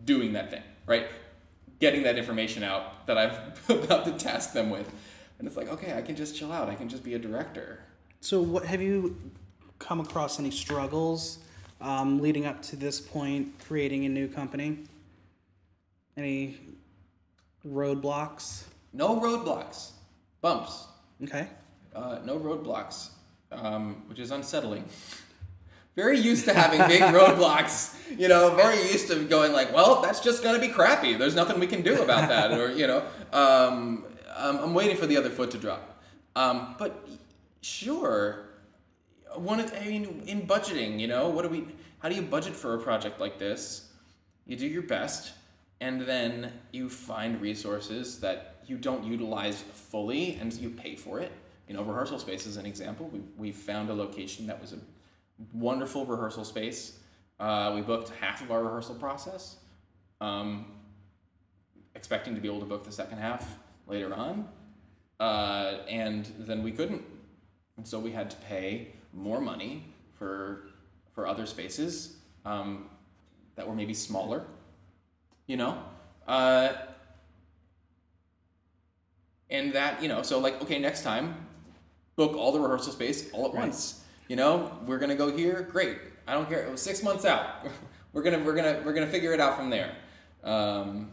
[0.04, 0.64] doing that thing.
[0.86, 1.08] Right,
[1.80, 4.94] getting that information out that I've about to task them with,
[5.40, 6.70] and it's like, okay, I can just chill out.
[6.70, 7.80] I can just be a director
[8.22, 9.18] So, what have you
[9.80, 11.40] come across any struggles
[11.82, 14.80] um, leading up to this point, creating a new company?
[16.18, 16.58] Any
[17.68, 18.64] roadblocks?
[18.94, 19.92] No roadblocks,
[20.42, 20.88] bumps.
[21.24, 21.48] Okay.
[21.94, 23.10] Uh, no roadblocks,
[23.52, 24.86] um, which is unsettling.
[25.96, 28.54] Very used to having big roadblocks, you know.
[28.56, 31.16] Very used to going like, well, that's just gonna be crappy.
[31.18, 33.04] There's nothing we can do about that, or you know.
[33.32, 36.02] Um, um, I'm waiting for the other foot to drop.
[36.36, 37.08] Um, but
[37.62, 38.45] sure,
[39.36, 39.60] one.
[39.60, 41.68] Of, I mean, in budgeting, you know, what do we?
[42.00, 43.92] How do you budget for a project like this?
[44.46, 45.34] You do your best,
[45.82, 51.32] and then you find resources that you don't utilize fully, and you pay for it.
[51.68, 53.10] You know, rehearsal space is an example.
[53.12, 54.78] We we found a location that was a
[55.54, 57.00] wonderful rehearsal space.
[57.40, 59.58] Uh, we booked half of our rehearsal process,
[60.22, 60.66] um,
[61.96, 63.58] expecting to be able to book the second half
[63.88, 64.48] later on,
[65.20, 67.04] uh, and then we couldn't,
[67.76, 69.86] and so we had to pay more money
[70.20, 70.68] for
[71.14, 72.90] for other spaces um,
[73.56, 74.44] that were maybe smaller,
[75.48, 75.82] you know.
[76.28, 76.74] Uh,
[79.50, 81.36] and that you know, so like okay, next time,
[82.16, 83.62] book all the rehearsal space all at Right.
[83.64, 84.02] once.
[84.28, 85.62] You know, we're gonna go here.
[85.72, 85.98] Great.
[86.28, 86.64] I don't care.
[86.66, 87.66] It was six months out.
[88.14, 89.96] we're gonna we're gonna we're gonna figure it out from there.
[90.44, 91.12] Um,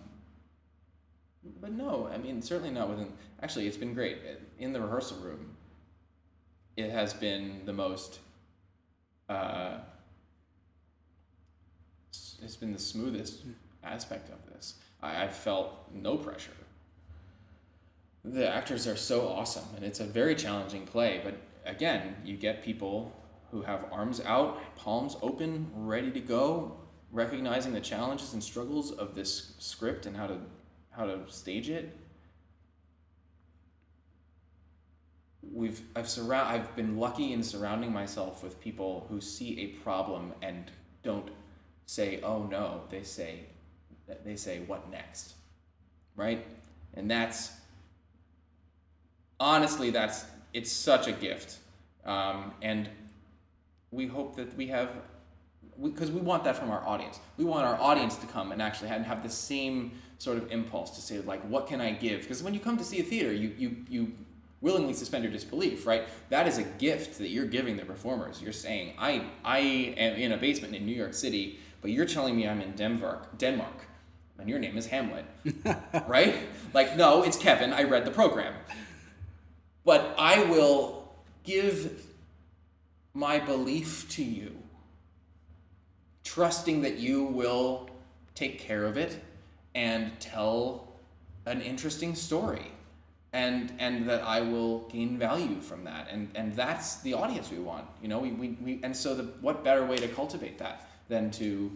[1.61, 3.12] but no, I mean certainly not within.
[3.43, 4.19] Actually, it's been great
[4.59, 5.52] in the rehearsal room.
[6.76, 8.18] It has been the most.
[9.28, 9.78] Uh,
[12.42, 13.42] it's been the smoothest
[13.85, 14.74] aspect of this.
[15.02, 16.52] I, I've felt no pressure.
[18.24, 21.20] The actors are so awesome, and it's a very challenging play.
[21.22, 23.12] But again, you get people
[23.50, 26.76] who have arms out, palms open, ready to go,
[27.11, 30.38] recognizing the challenges and struggles of this script and how to
[30.90, 31.96] how to stage it.
[35.53, 40.33] We've I've surround I've been lucky in surrounding myself with people who see a problem
[40.43, 40.71] and
[41.03, 41.31] don't
[41.87, 43.41] say oh no they say
[44.25, 45.35] they say what next?
[46.17, 46.47] Right?
[46.95, 47.53] And that's
[49.38, 51.59] honestly that's it's such a gift.
[52.05, 52.88] Um, and
[53.91, 54.91] we hope that we have
[55.83, 57.19] because we, want that from our audience.
[57.38, 60.91] We want our audience to come and actually have, have the same sort of impulse
[60.91, 62.23] to say like what can i give?
[62.23, 64.12] Because when you come to see a theater you, you, you
[64.62, 66.05] willingly suspend your disbelief right?
[66.31, 68.40] That is a gift that you're giving the performers.
[68.40, 72.37] You're saying i, I am in a basement in new york city but you're telling
[72.37, 73.87] me i'm in denmark denmark
[74.38, 75.25] and your name is hamlet.
[76.09, 76.35] Right?
[76.72, 77.72] Like no it's kevin.
[77.72, 78.55] I read the program.
[79.85, 81.12] But I will
[81.44, 82.07] give
[83.14, 84.57] my belief to you,
[86.25, 87.90] trusting that you will
[88.35, 89.22] take care of it
[89.75, 90.88] and tell
[91.46, 92.72] an interesting story.
[93.35, 96.09] And, and that I will gain value from that.
[96.11, 97.87] And, and that's the audience we want.
[98.03, 101.31] You know, we, we, we, and so the, what better way to cultivate that than
[101.33, 101.73] to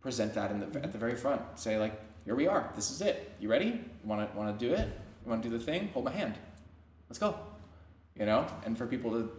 [0.00, 1.42] present that in the, at the very front?
[1.56, 2.70] Say like, here we are.
[2.74, 3.32] This is it.
[3.40, 3.66] You ready?
[3.66, 4.88] You want to want to do it?
[5.24, 5.90] You want to do the thing?
[5.92, 6.38] Hold my hand
[7.08, 7.36] let's go
[8.18, 9.30] you know and for people to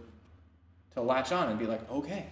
[0.94, 2.26] to latch on and be like okay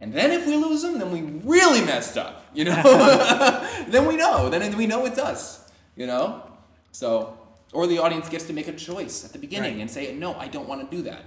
[0.00, 2.82] and then if we lose them then we really messed up you know
[3.88, 6.42] then we know then we know it's us you know
[6.92, 7.37] so
[7.72, 9.80] or the audience gets to make a choice at the beginning Right.
[9.82, 11.24] and say no i don't want to do that.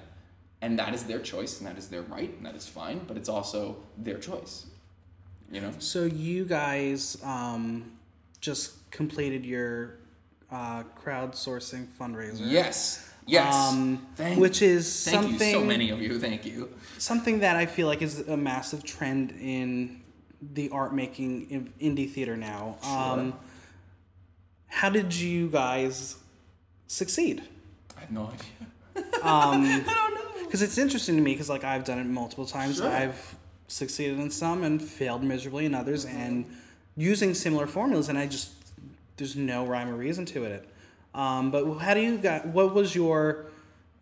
[0.63, 3.17] And that is their choice and that is their right and that is fine but
[3.17, 4.65] it's also their choice
[5.51, 5.71] you know?
[5.79, 7.91] So, you guys um,
[8.39, 9.95] just completed your
[10.49, 12.39] uh, crowdsourcing fundraiser.
[12.49, 13.09] yes.
[13.27, 13.53] Yes.
[13.53, 15.53] Um, Thank- which is thank something you.
[15.55, 16.19] So many of you.
[16.19, 16.69] Thank you.
[16.97, 20.01] Something that I feel like is a massive trend in
[20.53, 22.77] the art making in indie theater now.
[22.83, 23.33] Um,
[24.67, 26.15] how did you guys
[26.91, 27.43] succeed?
[27.97, 31.63] i have no idea Um, i don't know because it's interesting to me because like
[31.63, 32.79] I've done it multiple times.
[32.79, 32.89] Sure.
[32.89, 33.35] I've
[33.69, 36.45] succeeded in some and failed miserably in others, and
[36.97, 38.51] using similar formulas, and I just
[39.15, 40.67] there's no rhyme or reason to it.
[41.15, 42.47] Um, but how do you got?
[42.47, 43.45] What was your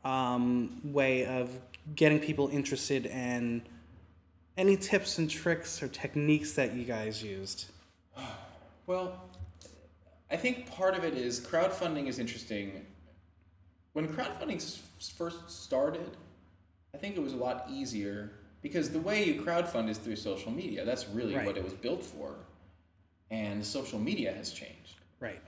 [0.04, 1.52] um, way of
[1.96, 3.62] getting people interested and
[4.58, 7.66] any tips and tricks or techniques that you guys used?
[8.88, 9.22] Well,
[10.32, 12.86] I think part of it is crowdfunding is interesting.
[13.94, 14.62] When crowdfunding
[15.18, 16.16] first started,
[16.94, 20.52] I think it was a lot easier because the way you crowdfund is through social
[20.52, 20.86] media.
[20.86, 21.46] That's really Right.
[21.46, 22.36] what it was built for.
[23.32, 24.96] And social media has changed.
[25.20, 25.42] Right.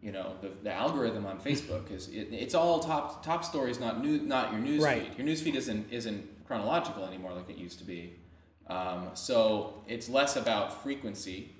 [0.00, 4.02] You know, the, the algorithm on Facebook is it, it's all top top stories, not
[4.02, 5.08] new, not your news Right.
[5.08, 5.18] feed.
[5.18, 8.14] Your news feed isn't isn't chronological anymore like it used to be.
[8.66, 11.54] Um, so it's less about frequency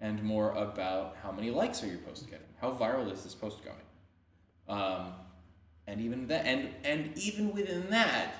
[0.00, 2.46] and more about how many likes are your post getting?
[2.60, 3.76] How viral is this post going?
[4.68, 5.12] Um,
[5.86, 8.34] and and even that, and and even within that,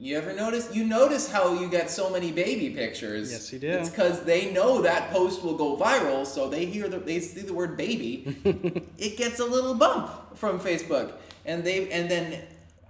[0.00, 0.74] you ever notice?
[0.74, 3.30] You notice how you get so many baby pictures?
[3.30, 3.68] Yes, you do.
[3.68, 7.42] It's because they know that post will go viral, so they hear the they see
[7.42, 8.36] the word baby,
[8.98, 11.12] it gets a little bump from Facebook,
[11.44, 12.42] and they and then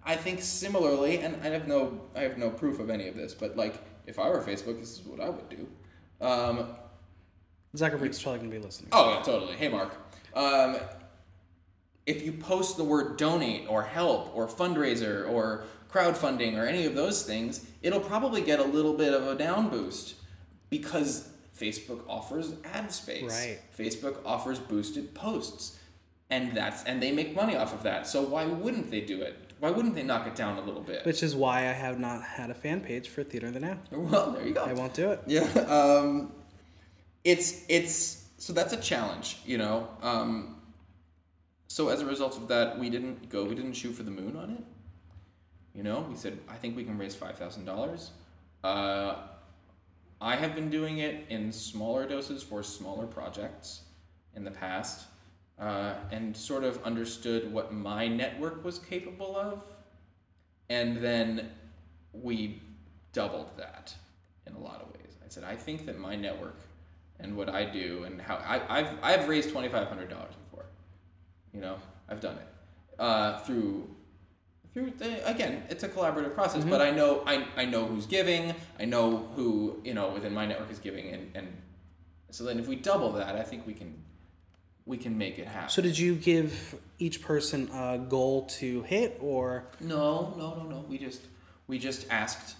[0.05, 3.35] I think similarly, and I have no I have no proof of any of this,
[3.35, 5.67] but like if I were Facebook, this is what I would do.
[6.21, 6.69] Um,
[7.77, 8.89] Zuckerberg's probably gonna be listening.
[8.93, 9.55] Oh yeah, totally.
[9.57, 9.95] Hey, Mark.
[10.35, 10.77] Um,
[12.07, 16.95] if you post the word donate or help or fundraiser or crowdfunding or any of
[16.95, 20.15] those things, it'll probably get a little bit of a down boost
[20.71, 21.29] because
[21.59, 23.31] Facebook offers ad space.
[23.31, 23.59] Right.
[23.77, 25.79] Facebook offers boosted posts.
[26.31, 28.07] And that's and they make money off of that.
[28.07, 29.35] So why wouldn't they do it?
[29.61, 31.05] Why wouldn't they knock it down a little bit?
[31.05, 33.79] Which is why I have not had a fan page for Theater of the Now.
[33.91, 34.63] well, there you go.
[34.63, 35.23] I won't do it.
[35.27, 35.43] Yeah.
[35.63, 36.33] Um,
[37.25, 39.89] it's it's so that's a challenge, you know.
[40.03, 40.57] Um,
[41.67, 43.45] so as a result of that, we didn't go.
[43.45, 44.65] We didn't shoot for the moon on it.
[45.75, 48.11] You know, we said I think we can raise five thousand dollars.
[48.65, 49.17] Uh,
[50.21, 53.83] I have been doing it in smaller doses for smaller projects
[54.35, 55.07] in the past,
[55.59, 59.63] uh, and sort of understood what my network was capable of,
[60.69, 61.51] and then
[62.13, 62.63] we
[63.13, 63.95] doubled that
[64.47, 65.17] in a lot of ways.
[65.25, 66.57] I said I think that my network
[67.21, 70.67] and what I do and how I, I've I've raised twenty five hundred dollars before.
[71.53, 71.77] You know,
[72.09, 72.49] I've done it
[72.99, 73.89] uh, through
[74.75, 76.65] through the, again, it's a collaborative process.
[76.65, 76.93] But mm-hmm.
[76.93, 78.55] I know I, I know who's giving.
[78.79, 81.49] I know who you know within my network is giving, and, and
[82.31, 84.03] so then if we double that, I think we can
[84.85, 85.71] we can make it happen.
[85.71, 90.85] So did you give each person a goal to hit, or No, no, no, no.
[90.89, 91.23] We just
[91.67, 92.57] we just asked.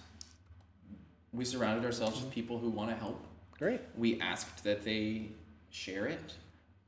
[1.31, 2.33] We surrounded ourselves with mm-hmm.
[2.33, 3.23] people who want to help.
[3.59, 3.81] Great?
[3.97, 5.29] We asked that they
[5.69, 6.33] share it.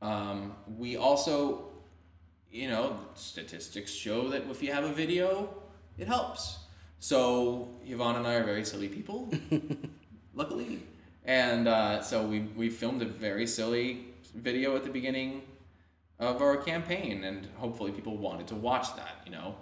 [0.00, 1.66] Um, we also,
[2.50, 5.54] you know, statistics show that if you have a video,
[5.98, 6.58] it helps.
[6.98, 9.30] So Yvonne and I are very silly people,
[10.34, 10.82] luckily,
[11.24, 15.42] and uh, so we we filmed a very silly video at the beginning
[16.20, 19.16] of our campaign, and hopefully people wanted to watch that.
[19.26, 19.56] You know,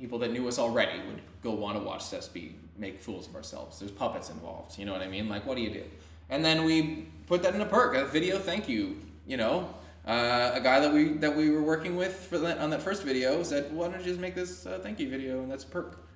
[0.00, 3.36] people that knew us already would go want to watch us be make fools of
[3.36, 3.78] ourselves.
[3.78, 4.76] There's puppets involved.
[4.76, 5.28] You know what I mean?
[5.28, 5.84] Like, what do you do?
[6.30, 8.96] And then we put that in a perk, a video thank you.
[9.26, 9.74] You know,
[10.06, 13.02] uh, a guy that we that we were working with for that on that first
[13.02, 15.68] video said, "Why don't you just make this uh, thank you video?" And that's a
[15.68, 16.06] perk.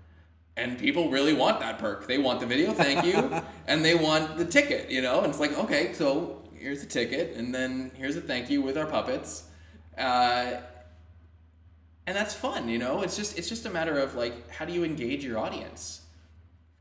[0.57, 2.07] And people really want that perk.
[2.07, 4.90] They want the video thank you, and they want the ticket.
[4.90, 8.50] You know, and it's like, okay, so here's the ticket, and then here's a thank
[8.50, 9.44] you with our puppets.
[9.98, 10.61] Uh,
[12.07, 14.72] and that's fun you know it's just it's just a matter of like how do
[14.72, 16.03] you engage your audience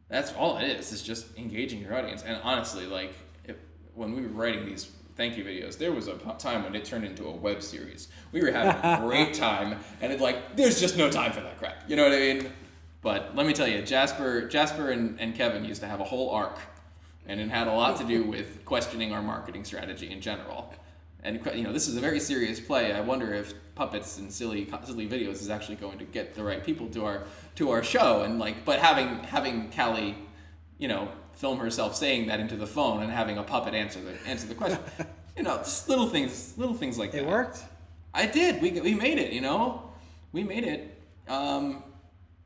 [0.10, 2.24] that's all it It's is just engaging your audience.
[2.24, 3.14] And honestly like
[3.46, 3.56] if,
[3.96, 7.06] when we were writing these thank you videos there was a time when it turned
[7.06, 8.08] into a web series.
[8.32, 11.58] We were having a great time and it's like there's just no time for that
[11.58, 11.90] crap.
[11.90, 12.52] You know what i mean?
[13.02, 16.30] But let me tell you jasper jasper and, and kevin used to have a whole
[16.30, 16.60] arc
[17.26, 20.74] and it had a lot to do with questioning our marketing strategy in general
[21.24, 22.94] and you know this is a very serious play.
[22.94, 26.64] I wonder if puppets and silly silly videos is actually going to get the right
[26.64, 27.24] people to our
[27.56, 28.24] to our show.
[28.24, 30.16] And like, but having having Callie,
[30.78, 34.14] you know, film herself saying that into the phone and having a puppet answer the
[34.28, 34.80] answer the question,
[35.38, 37.24] you know, just little things, little things like It that.
[37.24, 37.60] It worked.
[38.14, 38.62] I did.
[38.62, 39.34] We we made it.
[39.34, 39.90] You know,
[40.32, 41.02] we made it.
[41.28, 41.84] Um,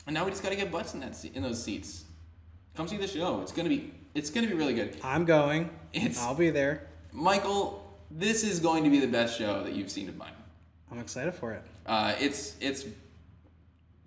[0.06, 2.06] and now we just got to get butts in that in those seats.
[2.76, 3.42] Come see the show.
[3.42, 4.96] It's gonna be it's gonna be really good.
[5.04, 5.72] I'm going.
[5.94, 6.88] It's- I'll be there.
[7.12, 10.32] Michael, this is going to be the best show that you've seen of mine.
[10.92, 11.64] I'm excited for it.
[11.86, 12.86] Uh, it's it's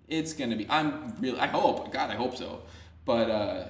[0.07, 0.65] it's gonna be.
[0.69, 1.39] I'm really.
[1.39, 1.91] I hope.
[1.91, 2.61] God, I hope so.
[3.05, 3.67] But uh,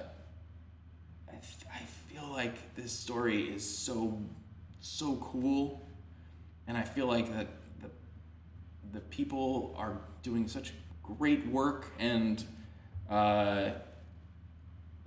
[1.28, 1.80] I
[2.12, 4.18] feel like this story is so
[4.80, 5.86] so cool,
[6.66, 7.48] and I feel like that
[7.80, 7.90] the
[8.92, 12.42] the people are doing such great work, and
[13.10, 13.70] uh,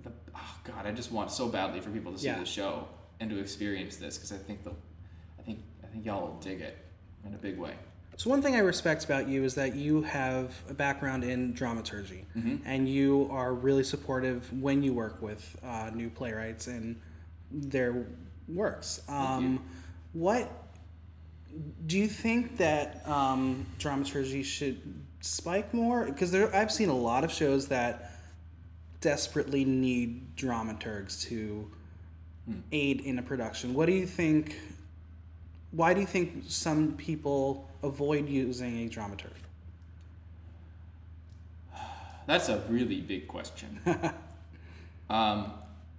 [0.02, 2.38] the oh God, I just want so badly for people to see Yeah.
[2.38, 2.86] the show
[3.20, 4.74] and to experience this because I think the I
[5.96, 6.76] think y'all will dig it
[7.26, 7.72] in a big way.
[8.18, 12.24] So one thing I respect about you is that you have a background in dramaturgy,
[12.64, 16.98] and you are really supportive when you work with uh, new playwrights and
[17.50, 18.06] their
[18.48, 19.02] works.
[19.08, 19.62] Um,
[20.14, 20.50] what
[21.86, 24.80] do you think that um, dramaturgy should
[25.20, 26.06] spike more?
[26.06, 28.12] Because I've seen a lot of shows that
[29.02, 31.70] desperately need dramaturgs to
[32.72, 33.74] aid in a production.
[33.74, 34.56] What do you think?
[35.76, 39.28] Why do you think some people avoid using a dramaturg?
[42.26, 43.80] That's a really big question.
[45.10, 45.52] um,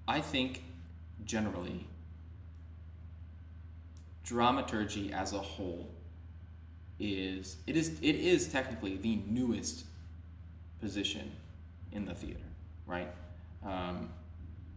[0.07, 0.63] I think
[1.25, 1.85] generally,
[4.23, 5.87] dramaturgy as a whole
[6.99, 9.85] is it is it is technically the newest
[10.81, 11.31] position
[11.91, 12.39] in the theater,
[12.87, 13.09] right?
[13.63, 14.09] Um,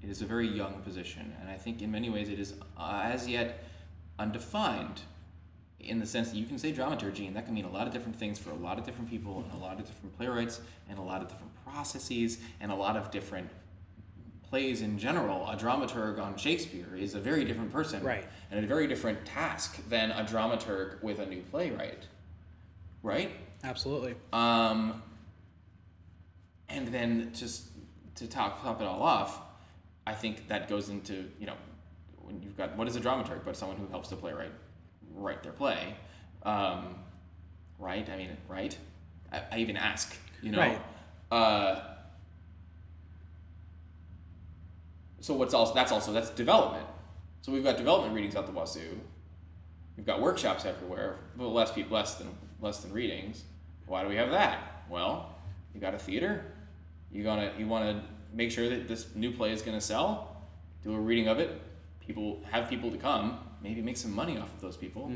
[0.03, 3.01] it is a very young position, and I think in many ways it is uh,
[3.03, 3.64] as yet
[4.20, 5.00] undefined
[5.80, 7.92] in the sense that you can say dramaturgy, and that can mean a lot of
[7.92, 10.60] different things for a lot of different people, and a lot of different playwrights,
[10.90, 13.48] and a lot of different processes, and a lot of different
[14.42, 15.48] plays in general.
[15.48, 18.26] A dramaturg on Shakespeare is a very different person, Right.
[18.50, 22.06] and a very different task than a dramaturg with a new playwright,
[23.02, 23.30] right?
[23.64, 24.16] Absolutely.
[24.34, 25.02] Um,
[26.68, 27.68] and then just
[28.16, 29.40] to top, top it all off,
[30.06, 31.56] I think that goes into, you know,
[32.30, 34.52] when you've got, what is a dramaturg but someone who helps the playwright
[35.14, 35.94] write their play?
[36.42, 36.96] Um,
[37.78, 38.08] right?
[38.08, 38.76] I mean, right?
[39.32, 40.58] I, I even ask, you know?
[40.58, 40.80] Right.
[41.30, 41.80] Uh,
[45.20, 46.86] so what's also, that's also, that's development.
[47.42, 49.00] So we've got development readings out the wazoo.
[49.96, 52.28] We've got workshops everywhere, but less people, less than
[52.60, 53.44] less than readings.
[53.86, 54.84] Why do we have that?
[54.88, 55.34] Well,
[55.74, 56.44] you got a theater.
[57.12, 58.02] You gonna you want to
[58.32, 60.42] make sure that this new play is gonna sell.
[60.82, 61.60] Do a reading of it.
[62.11, 63.38] People have people to come.
[63.62, 65.12] Maybe make some money off of those people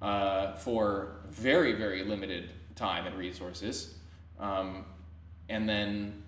[0.00, 3.96] uh, for very very limited time and resources,
[4.40, 4.86] um,
[5.50, 6.22] and then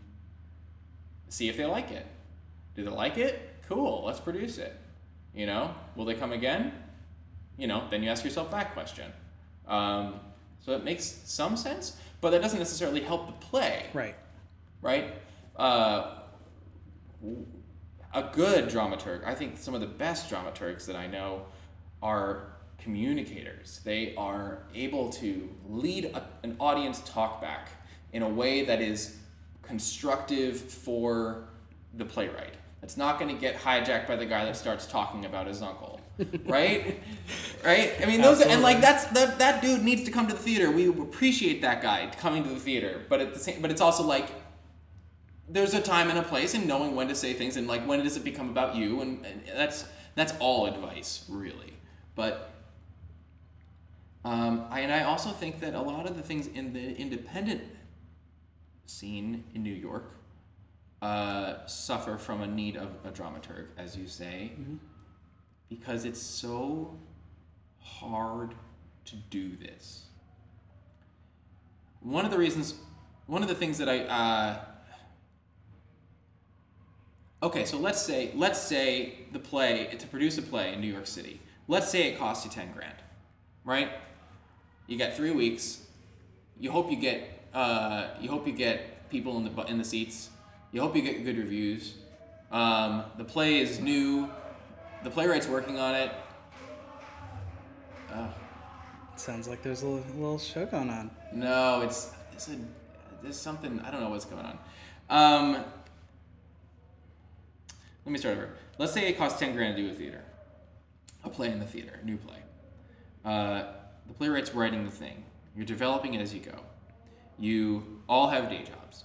[1.30, 2.04] see if they like it.
[2.74, 3.62] Do they like it?
[3.66, 4.04] Cool.
[4.04, 4.78] Let's produce it.
[5.34, 6.74] You know, will they come again?
[7.56, 9.10] You know, then you ask yourself that question.
[9.66, 10.20] Um,
[10.60, 14.16] so it makes some sense, but that doesn't necessarily help the play, Right.
[14.82, 15.14] right?
[15.56, 16.18] Uh,
[18.14, 21.42] a good dramaturg, I think some of the best dramaturgs that I know
[22.02, 23.80] are communicators.
[23.84, 27.70] They are able to lead a, an audience talk back
[28.12, 29.16] in a way that is
[29.62, 31.48] constructive for
[31.94, 32.54] the playwright.
[32.82, 36.00] It's not going to get hijacked by the guy that starts talking about his uncle,
[36.44, 37.02] right?
[37.64, 37.94] right?
[38.00, 40.70] I mean, those and like that's that that dude needs to come to the theater.
[40.70, 44.02] We appreciate that guy coming to the theater, but at the same, but it's also
[44.02, 44.28] like
[45.48, 48.02] there's a time and a place and knowing when to say things and like when
[48.02, 49.84] does it become about you and, and that's
[50.14, 51.74] that's all advice really
[52.14, 52.50] but
[54.24, 57.62] um, I, and I also think that a lot of the things in the independent
[58.86, 60.16] scene in New York
[61.02, 64.52] uh, suffer from a need of a dramaturg, as you say,
[65.68, 66.98] because it's so
[67.78, 68.54] hard
[69.04, 70.04] to do this.
[72.00, 72.74] One of the reasons,
[73.26, 74.64] one of the things that I, uh,
[77.42, 81.06] okay, so let's say, let's say the play, to produce a play in New York
[81.06, 82.96] City, let's say it costs you 10 grand,
[83.64, 83.90] right?
[84.86, 85.80] You got three weeks.
[86.58, 90.30] You hope you get, uh, you hope you get people in the, in the seats.
[90.72, 91.94] You hope you get good reviews.
[92.50, 94.30] Um, the play is new.
[95.02, 96.12] The playwright's working on it.
[98.12, 98.28] Uh,
[99.16, 101.10] Sounds like there's a little, little show going on.
[101.32, 102.56] no, it's, it's a,
[103.22, 104.58] there's something, I don't know what's going on.
[105.08, 105.64] Um,
[108.04, 108.50] let me start over.
[108.78, 110.22] Let's say it costs 10 grand to do a theater,
[111.24, 112.38] a play in the theater, a new play.
[113.24, 113.64] Uh,
[114.06, 115.24] the playwright's writing the thing.
[115.56, 116.58] You're developing it as you go.
[117.38, 119.04] You all have day jobs.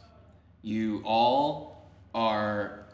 [0.61, 2.85] You all are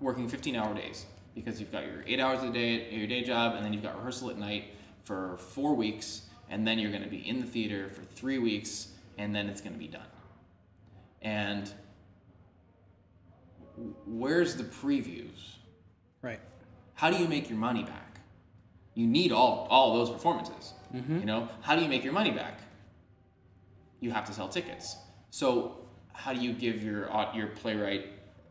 [0.00, 3.22] working 15 hour days because you've got your eight hours a day at your day
[3.22, 4.74] job, and then you've got rehearsal at night
[5.04, 8.88] for four weeks, and then you're going to be in the theater for three weeks,
[9.18, 10.06] and then it's going to be done.
[11.20, 11.70] And
[14.06, 15.56] where's the previews?
[16.22, 16.40] Right.
[16.94, 18.20] How do you make your money back?
[18.94, 20.72] You need all all those performances.
[20.94, 21.20] Mm-hmm.
[21.20, 22.60] You know, how do you make your money back?
[24.00, 24.96] You have to sell tickets.
[25.30, 25.78] So
[26.12, 28.06] how do you give your your playwright?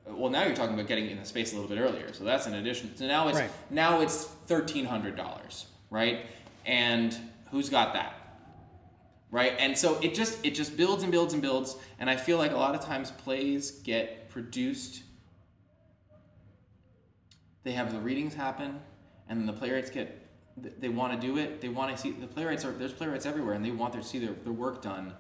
[0.08, 2.14] Well, now you're talking about getting in the space a little bit earlier.
[2.14, 2.96] So that's an addition.
[2.96, 3.50] So now it's Right.
[3.72, 6.26] now it's thirteen hundred dollars, right?
[6.66, 7.16] And
[7.52, 8.14] who's got that?
[9.32, 12.38] right and so it just it just builds and builds and builds and i feel
[12.38, 15.02] like a lot of times plays get produced
[17.66, 18.80] they have the readings happen
[19.28, 20.22] and the playwrights get
[20.80, 23.54] they want to do it they want to see the playwrights are there's playwrights everywhere
[23.54, 25.14] and they want to see their, their work done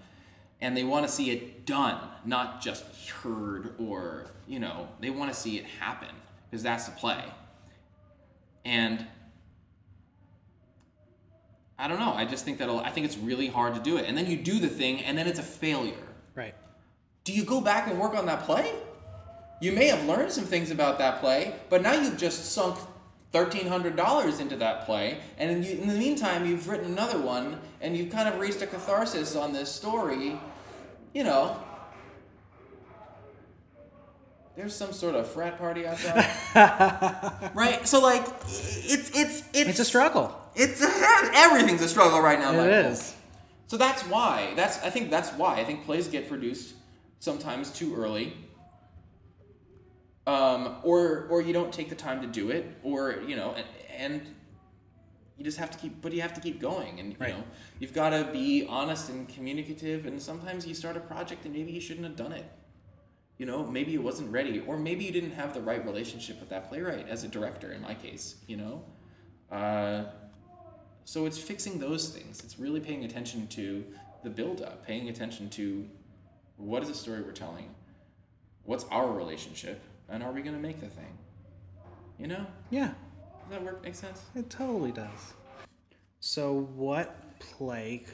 [0.62, 5.34] and they want to see it done not just heard or you know they want
[5.34, 6.16] to see it happen
[6.50, 7.22] because that's the play
[8.64, 9.06] and
[11.78, 12.14] I don't know.
[12.14, 14.06] I just think that I think it's really hard to do it.
[14.08, 15.94] And then you do the thing, and then it's a failure.
[16.34, 16.56] Right.
[17.26, 18.72] Do you go back and work on that play?
[19.62, 22.78] You may have learned some things about that play, but now you've just sunk
[23.32, 27.20] thirteen hundred dollars into that play, and in, you, in the meantime, you've written another
[27.20, 30.38] one, and you've kind of reached a catharsis on this story.
[31.14, 31.58] You know,
[34.56, 36.30] there's some sort of frat party outside,
[37.54, 37.86] right?
[37.88, 40.38] So like, it's it's it's It's a struggle.
[40.56, 40.82] it's
[41.36, 42.52] everything's a struggle right now.
[42.54, 42.92] It Michael.
[42.92, 43.16] is.
[43.68, 44.54] So that's why.
[44.56, 46.74] That's I think that's why I think plays get produced
[47.20, 48.34] sometimes too early.
[50.28, 53.66] Um, or or you don't take the time to do it, or you know, and,
[53.96, 54.36] and
[55.38, 57.38] you just have to keep, but you have to keep going, and you Right.
[57.38, 57.44] know,
[57.80, 60.06] you've got to be honest and communicative.
[60.06, 62.46] And sometimes you start a project and maybe you shouldn't have done it.
[63.38, 66.50] You know, maybe it wasn't ready, or maybe you didn't have the right relationship with
[66.50, 67.72] that playwright as a director.
[67.74, 68.84] In my case, you know,
[69.52, 70.06] uh,
[71.04, 72.42] so it's fixing those things.
[72.44, 73.86] It's really paying attention to
[74.24, 75.86] the build up, paying attention to
[76.56, 77.76] what is the story we're telling,
[78.64, 81.18] what's our relationship, and are we going to make the thing?
[82.20, 83.84] You know, Yeah, does that work?
[83.84, 84.22] Make sense?
[84.36, 85.34] it totally does.
[86.20, 88.06] So, what play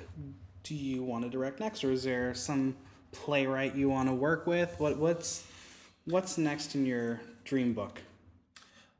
[0.63, 2.75] do you want to direct next, or is there some
[3.11, 4.75] playwright you want to work with?
[4.79, 5.45] What what's
[6.05, 8.01] what's next in your dream book?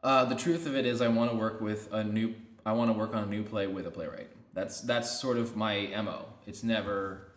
[0.03, 2.35] Uh, the truth of it is, I want to work with a new.
[2.65, 4.29] I want to work on a new play with a playwright.
[4.53, 6.25] That's that's sort of my mo.
[6.45, 7.31] It's never,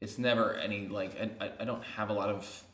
[0.00, 2.64] it's never any like I, I, I don't have a lot of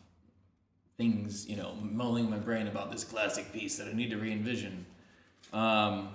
[1.00, 4.18] things you know mulling in my brain about this classic piece that I need to
[4.18, 4.84] re-envision.
[5.50, 6.10] Um,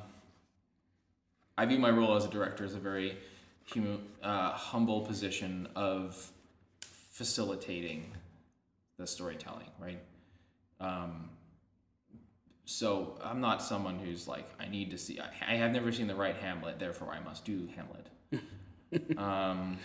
[1.57, 3.17] I view my role as a director as a very
[3.65, 6.31] human, uh, humble position of
[7.09, 8.11] facilitating
[8.99, 9.99] the storytelling, right?
[10.79, 11.29] Um,
[12.65, 15.19] so I'm not someone who's like I need to see.
[15.19, 19.17] I, I have never seen the right Hamlet, therefore I must do Hamlet.
[19.17, 19.79] um,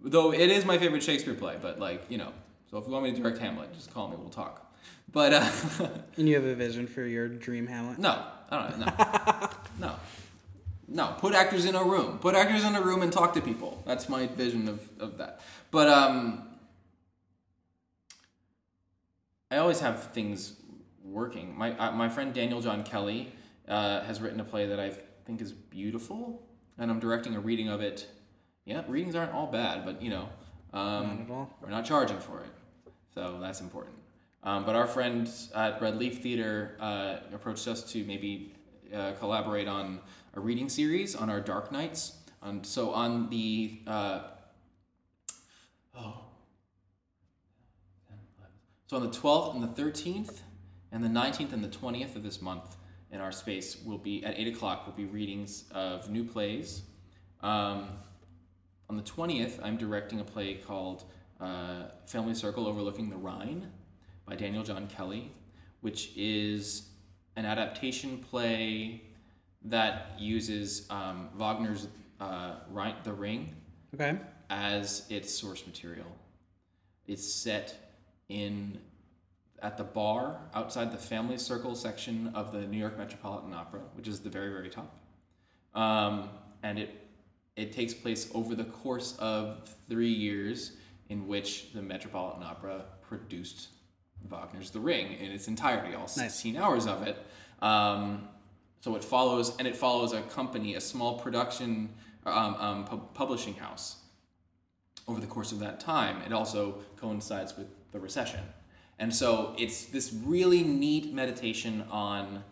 [0.00, 2.32] though it is my favorite Shakespeare play, but like you know,
[2.70, 4.16] so if you want me to direct Hamlet, just call me.
[4.18, 4.72] We'll talk.
[5.12, 5.50] But uh,
[6.16, 7.98] And you have a vision for your dream Hamlet?
[7.98, 8.86] no, I don't know.
[8.86, 9.48] No,
[9.88, 9.94] no,
[11.08, 11.14] no.
[11.18, 12.18] Put actors in a room.
[12.18, 13.82] Put actors in a room and talk to people.
[13.86, 15.40] That's my vision of, of that.
[15.70, 16.46] But um,
[19.50, 20.54] I always have things
[21.02, 21.56] working.
[21.56, 23.32] My uh, my friend Daniel John Kelly
[23.68, 24.92] uh, has written a play that I
[25.24, 26.42] think is beautiful,
[26.78, 28.06] and I'm directing a reading of it.
[28.64, 30.28] Yeah, readings aren't all bad, but you know,
[30.72, 31.56] um, Not at all.
[31.62, 32.50] we're not charging for it,
[33.14, 33.96] so that's important.
[34.42, 38.54] Um, but our friends at Red Leaf Theater uh, approached us to maybe
[38.94, 40.00] uh, collaborate on
[40.34, 42.16] a reading series on our Dark Nights.
[42.42, 44.20] And so on the uh,
[45.98, 46.24] oh,
[48.86, 50.40] so on the 12th and the 13th,
[50.90, 52.76] and the 19th and the 20th of this month
[53.12, 54.86] in our space will be at 8 o'clock.
[54.86, 56.82] Will be readings of new plays.
[57.42, 57.88] Um,
[58.88, 61.04] on the 20th, I'm directing a play called
[61.40, 63.70] uh, Family Circle Overlooking the Rhine
[64.26, 65.32] by Daniel John Kelly,
[65.80, 66.88] which is
[67.36, 69.02] an adaptation play
[69.62, 71.88] that uses um, Wagner's
[72.20, 73.54] uh, Rhine, The Ring
[73.94, 74.16] Okay.
[74.48, 76.06] as its source material.
[77.06, 77.74] It's set
[78.28, 78.78] in
[79.62, 84.08] at the bar outside the family circle section of the New York Metropolitan Opera, which
[84.08, 84.94] is the very very top,
[85.74, 86.30] um,
[86.62, 87.08] and it
[87.56, 90.72] it takes place over the course of three years
[91.10, 93.68] in which the Metropolitan Opera produced
[94.30, 97.18] Wagner's The Ring in its entirety, all 16 hours of it.
[97.60, 98.28] Um,
[98.80, 101.90] so it follows, and it follows a company, a small production
[102.24, 103.96] um, um, pub- publishing house
[105.08, 106.22] over the course of that time.
[106.22, 108.40] It also coincides with the recession.
[109.00, 112.44] And so it's this really neat meditation on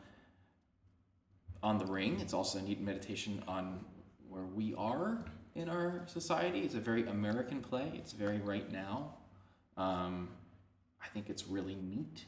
[1.60, 2.20] on the ring.
[2.20, 3.84] It's also a neat meditation on
[4.28, 5.24] where we are
[5.54, 6.60] in our society.
[6.60, 7.90] It's a very American play.
[7.94, 9.14] It's very right now.
[9.76, 10.28] Um,
[11.02, 12.24] I think it's really neat.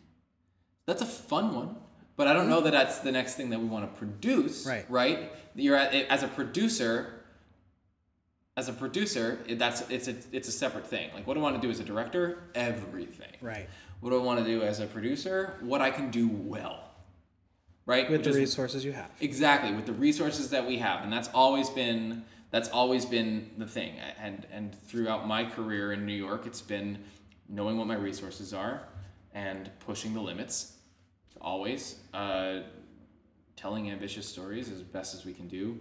[0.86, 1.76] That's a fun one,
[2.16, 4.66] but I don't know that that's the next thing that we want to produce.
[4.66, 4.84] Right.
[4.88, 5.32] Right.
[5.54, 7.14] You're at, as a producer.
[8.56, 11.08] As a producer, that's it's a it's a separate thing.
[11.14, 12.42] Like what do I want to do as a director?
[12.54, 13.32] Everything.
[13.40, 13.68] Right.
[14.00, 15.54] What do I want to do as a producer?
[15.60, 16.84] What I can do well.
[17.86, 18.10] Right.
[18.10, 19.10] With Which the is- resources you have.
[19.20, 23.66] Exactly, with the resources that we have, and that's always been that's always been the
[23.66, 23.94] thing.
[24.20, 26.98] And and throughout my career in New York, it's been
[27.48, 28.82] knowing what my resources are
[29.34, 30.76] and pushing the limits.
[31.40, 32.60] Always uh,
[33.56, 35.78] telling ambitious stories as best as we can do.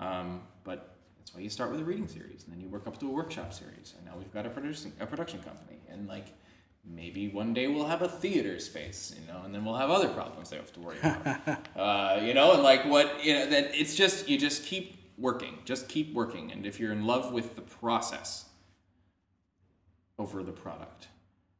[0.00, 2.98] Um, but that's why you start with a reading series, and then you work up
[3.00, 6.26] to a workshop series, and now we've got a producing a production company, and like
[6.84, 10.08] maybe one day we'll have a theater space, you know, and then we'll have other
[10.08, 13.74] problems they have to worry about, uh, you know, and like what you know, that
[13.74, 17.56] it's just you just keep working, just keep working, and if you're in love with
[17.56, 18.46] the process
[20.18, 21.08] over the product,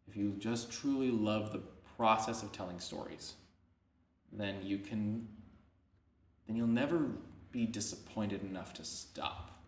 [0.08, 1.62] if you just truly love the
[1.96, 3.34] process of telling stories,
[4.32, 5.28] then you can,
[6.46, 7.08] then you'll never
[7.52, 9.62] be disappointed enough to stop,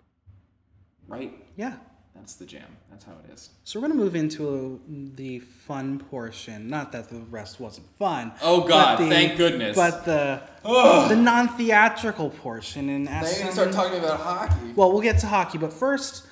[1.06, 1.32] right?
[1.56, 1.76] Yeah.
[2.16, 2.76] That's the jam.
[2.90, 3.50] That's how it is.
[3.64, 4.80] So we're gonna move into
[5.14, 6.68] the fun portion.
[6.68, 8.32] Not that the rest wasn't fun.
[8.42, 9.76] Oh, God, the- thank goodness.
[9.76, 11.08] But the Ugh.
[11.08, 14.72] the non-theatrical portion and Now ask you're gonna start talking about hockey.
[14.74, 16.26] Well, we'll get to hockey, but first,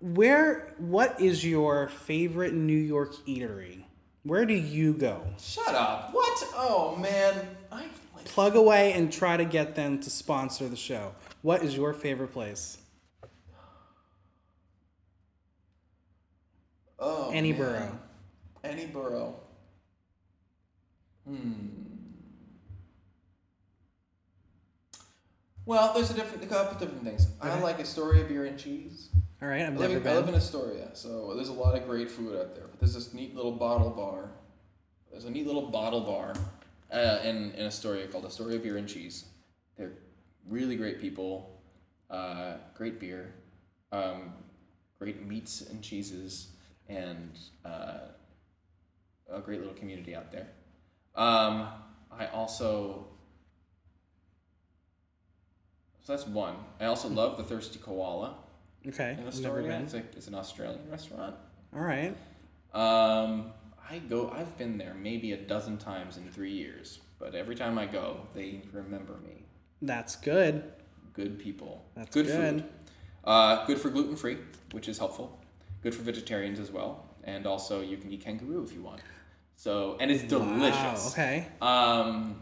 [0.00, 3.84] where what is your favorite New York eatery?
[4.24, 5.22] Where do you go?
[5.40, 6.10] Shut up.
[6.12, 6.44] What?
[6.54, 7.34] Oh man,
[7.70, 7.82] I
[8.14, 8.24] like.
[8.26, 11.12] Plug away and try to get them to sponsor the show.
[11.42, 12.78] What is your favorite place?
[17.04, 17.60] Oh, Any man.
[17.60, 17.98] borough.
[18.62, 19.40] Any borough.
[21.26, 21.66] Hmm.
[25.66, 27.26] Well, there's a different, a couple different things.
[27.40, 29.08] I like Astoria beer and cheese.
[29.40, 31.76] All right, I've I live, never in, I live in Astoria, so there's a lot
[31.76, 32.66] of great food out there.
[32.68, 34.30] But there's this neat little bottle bar.
[35.10, 36.34] There's a neat little bottle bar
[36.92, 39.24] uh, in, in Astoria called Astoria Beer and Cheese.
[39.76, 39.92] They're
[40.48, 41.60] really great people,
[42.10, 43.34] uh, great beer,
[43.90, 44.32] um,
[44.98, 46.48] great meats and cheeses,
[46.88, 47.98] and uh,
[49.30, 50.48] a great little community out there.
[51.14, 51.68] Um,
[52.10, 53.06] I also.
[56.04, 56.56] So that's one.
[56.80, 58.34] I also love the Thirsty Koala
[58.86, 59.80] Okay, in Astoria.
[59.80, 61.36] It's, like, it's an Australian restaurant.
[61.74, 62.16] All right.
[62.74, 63.52] Um,
[63.88, 64.30] I go.
[64.30, 68.26] I've been there maybe a dozen times in three years, but every time I go,
[68.34, 69.44] they remember me.
[69.80, 70.64] That's good.
[71.12, 71.84] Good people.
[71.94, 72.60] That's good, good.
[72.60, 72.64] food.
[73.24, 74.38] Uh, good for gluten free,
[74.72, 75.38] which is helpful.
[75.82, 79.00] Good for vegetarians as well, and also you can eat kangaroo if you want.
[79.56, 81.04] So and it's delicious.
[81.04, 81.48] Wow, okay.
[81.60, 82.40] Um,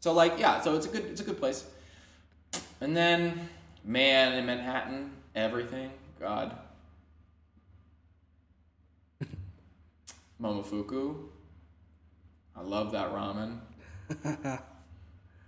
[0.00, 1.64] so like yeah, so it's a good it's a good place.
[2.80, 3.48] And then
[3.84, 5.90] man in Manhattan, everything
[6.20, 6.56] God.
[10.40, 11.16] Momofuku.
[12.56, 13.58] I love that ramen.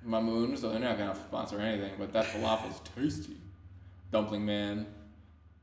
[0.06, 3.36] Mamoun, so they're not gonna sponsor anything, but that falafel's tasty.
[4.10, 4.86] Dumpling Man.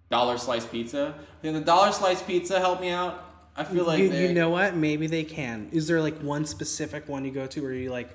[0.09, 1.15] Dollar Slice Pizza.
[1.41, 3.23] Can the Dollar Slice Pizza help me out?
[3.57, 4.75] I feel like you, you know what?
[4.75, 5.69] Maybe they can.
[5.71, 8.09] Is there like one specific one you go to where you like?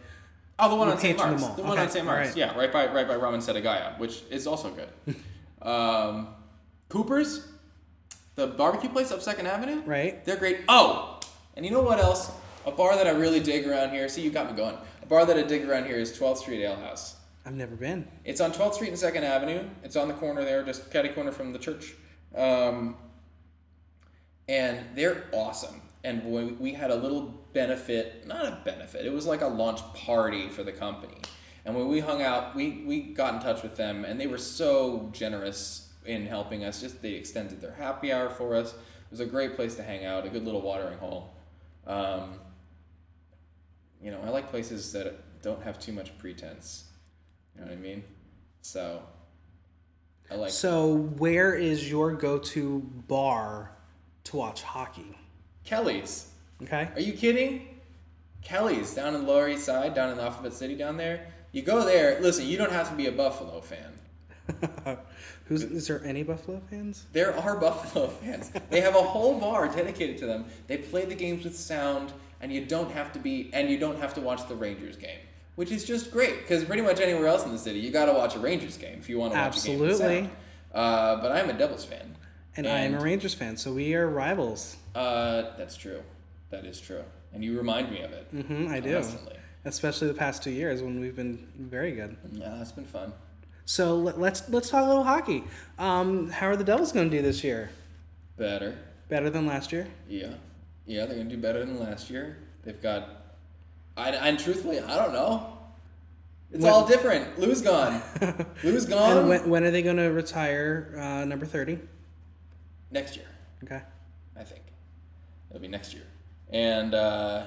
[0.59, 1.17] Oh, the one on St.
[1.17, 1.43] Mark's.
[1.43, 2.05] The one Okay, on St.
[2.05, 2.29] Mark's.
[2.31, 2.37] alright.
[2.37, 5.17] Yeah, right by right by Ramen Setagaya, which is also good.
[5.67, 6.29] um,
[6.91, 7.47] Cooper's,
[8.35, 9.81] the barbecue place up Second Avenue.
[9.87, 10.23] Right.
[10.25, 10.59] They're great.
[10.69, 11.21] Oh,
[11.57, 12.31] and you know what else?
[12.67, 14.07] A bar that I really dig around here.
[14.11, 14.77] See, you got me going.
[15.03, 17.17] A bar that I dig around here is 12th Street Ale House.
[17.45, 18.07] I've never been.
[18.25, 19.65] It's on 12th Street and Second Avenue.
[19.83, 21.95] It's on the corner there, just catty corner from the church.
[22.35, 22.97] Um,
[24.49, 25.81] and they're awesome.
[26.05, 27.23] And when we had a little
[27.53, 31.17] benefit, not a benefit, it was like a launch party for the company.
[31.65, 34.39] And when we hung out, we, we got in touch with them, and they were
[34.39, 36.81] so generous in helping us.
[36.81, 38.73] Just they extended their happy hour for us.
[38.73, 41.35] It was a great place to hang out, a good little watering hole.
[41.87, 42.41] Um,
[44.03, 46.90] you know, I like places that don't have too much pretense.
[47.61, 48.05] You know what I mean?
[48.63, 49.03] So,
[50.31, 50.51] I like.
[50.51, 53.73] So, where is your go-to bar
[54.25, 55.19] to watch hockey?
[55.65, 56.29] Kelly's.
[56.63, 56.89] Okay.
[56.95, 57.81] Are you kidding?
[58.43, 61.27] Kelly's down in the Lower East Side, down in the Alphabet City, down there.
[61.53, 62.19] You go there.
[62.21, 64.97] Listen, you don't have to be a Buffalo fan.
[65.45, 67.05] Who's is there any Buffalo fans?
[67.13, 68.51] There are Buffalo fans.
[68.71, 70.47] They have a whole bar dedicated to them.
[70.67, 73.99] They play the games with sound, and you don't have to be, and you don't
[74.01, 75.19] have to watch the Rangers game,
[75.61, 76.39] which is just great.
[76.39, 78.97] Because pretty much anywhere else in the city, you got to watch a Rangers game
[78.99, 80.31] if you want to watch a game Absolutely.
[80.73, 82.17] Uh, but I'm a Devils fan.
[82.57, 84.79] And, I am a Rangers fan, so we are rivals.
[84.95, 86.03] Uh, that's true.
[86.49, 87.05] That is true.
[87.35, 88.35] And you remind me of it.
[88.35, 89.05] Mm-hmm, I do.
[89.67, 92.17] Especially the past two years when we've been very good.
[92.33, 93.13] Yeah, that's been fun.
[93.67, 95.45] So let, let's let's talk a little hockey.
[95.79, 97.71] Um, how are the Devils going to do this year?
[98.39, 98.79] Better.
[99.11, 99.89] Better than last year?
[100.09, 100.33] Yeah.
[100.87, 102.39] Yeah, they're gonna do better than last year.
[102.65, 103.20] They've got.
[103.97, 105.59] I and truthfully, I don't know.
[106.53, 107.39] It's When- all different.
[107.39, 108.03] Lou's gone.
[108.65, 109.19] Lou's gone.
[109.19, 111.79] And when, when are they going to retire uh, number thirty?
[112.93, 113.27] next year,
[113.63, 113.81] Okay.
[114.37, 114.63] I think.
[115.49, 116.03] It'll be next year,
[116.51, 117.45] and uh,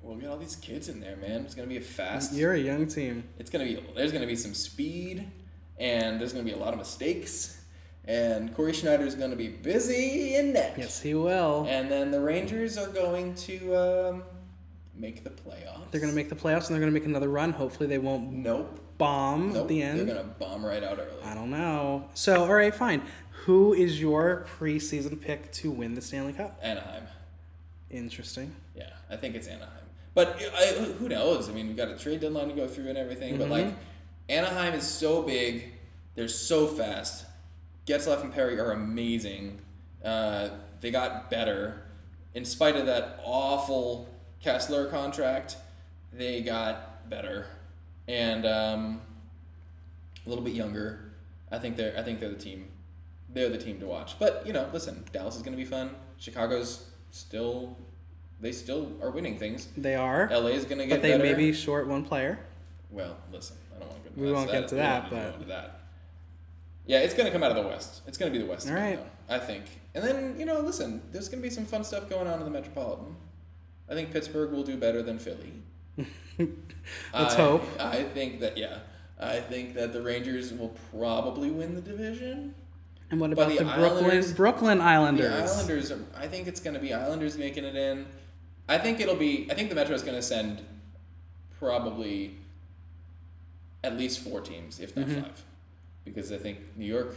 [0.00, 1.42] we'll get all these kids in there, man.
[1.42, 2.32] It's gonna be a fast.
[2.32, 3.24] You're a young team.
[3.38, 3.80] It's gonna be.
[3.96, 5.28] There's gonna be some speed,
[5.78, 7.58] and there's gonna be a lot of mistakes.
[8.04, 10.74] And Cory Schneider is gonna be busy in net.
[10.76, 11.66] Yes, he will.
[11.68, 14.22] And then the Rangers are going to um,
[15.02, 15.90] make the playoffs.
[15.90, 17.52] They're going to make the playoffs and they're going to make another run.
[17.52, 18.78] Hopefully, they won't Nope.
[18.96, 19.62] bomb Nope.
[19.62, 19.98] at the end.
[19.98, 21.22] They're gonna bomb right out early.
[21.24, 22.08] I don't know.
[22.14, 23.02] So, all right, fine.
[23.44, 26.58] Who is your preseason pick to win the Stanley Cup?
[26.62, 27.02] Anaheim.
[27.90, 28.54] Interesting.
[28.76, 29.68] Yeah, I think it's Anaheim.
[30.14, 30.66] But I,
[30.98, 31.48] who knows?
[31.48, 33.38] I mean, we've got a trade deadline to go through and everything.
[33.38, 33.74] But like,
[34.28, 35.72] Anaheim is so big.
[36.14, 37.24] They're so fast.
[37.86, 39.58] Getzlaf and Perry are amazing.
[40.04, 40.50] Uh,
[40.80, 41.82] they got better.
[42.34, 44.08] In spite of that awful
[44.44, 45.56] Kesler contract,
[46.12, 47.46] they got better.
[48.08, 49.00] And um,
[50.26, 51.12] a little bit younger.
[51.50, 52.68] I think they're I think they're the team.
[53.32, 54.18] they're the team to watch.
[54.18, 55.90] But you know, listen, Dallas is going to be fun.
[56.18, 57.76] Chicago's still,
[58.40, 59.68] they still are winning things.
[59.76, 60.28] They are.
[60.30, 61.24] LA is going to get but they better.
[61.24, 62.38] may be short one player.
[62.90, 64.20] Well, listen, I don't want to.
[64.20, 65.78] We won't get to that, need to go but- into that.
[66.84, 68.02] Yeah, it's going to come out of the West.
[68.08, 68.68] It's going to be the West.
[68.68, 68.98] All right.
[69.28, 69.64] though, I think.
[69.94, 72.44] And then you know, listen, there's going to be some fun stuff going on in
[72.44, 73.14] the Metropolitan.
[73.90, 75.52] I think Pittsburgh will do better than Philly.
[76.38, 77.62] Let's I- hope.
[77.78, 78.78] I think that yeah.
[79.20, 82.54] I think that the Rangers will probably win the division.
[83.10, 85.30] And what about the the, Brooklyn Islanders- Brooklyn Islanders?
[85.30, 85.90] The Islanders.
[85.92, 88.06] Are, I think it's going to be Islanders making it in.
[88.68, 89.46] I think it'll be.
[89.50, 90.62] I think the Metro is going to send
[91.58, 92.36] probably
[93.84, 95.22] at least four teams, if not Mm-hmm.
[95.22, 95.42] five,
[96.04, 97.14] because I think New York,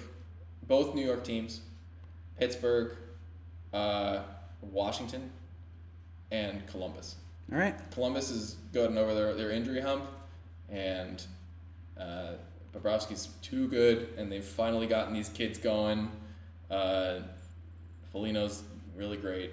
[0.67, 1.61] both New York teams,
[2.39, 2.97] Pittsburgh,
[3.73, 4.19] uh,
[4.61, 5.31] Washington,
[6.31, 7.15] and Columbus.
[7.51, 7.75] All right.
[7.91, 10.05] Columbus is gotten over their, their injury hump,
[10.69, 11.23] and
[11.99, 12.33] uh,
[12.73, 16.09] Bobrovsky's too good, and they've finally gotten these kids going.
[16.69, 17.19] Uh,
[18.11, 18.63] Foligno's
[18.95, 19.51] really great.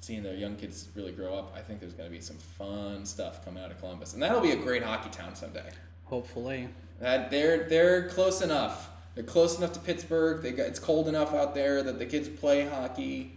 [0.00, 3.04] Seeing their young kids really grow up, I think there's going to be some fun
[3.04, 5.68] stuff coming out of Columbus, and that'll be a great hockey town someday.
[6.04, 6.68] Hopefully.
[7.00, 8.90] That they're they're close enough.
[9.14, 10.42] They're close enough to Pittsburgh.
[10.42, 13.32] They got it's cold enough out there that the kids play hockey,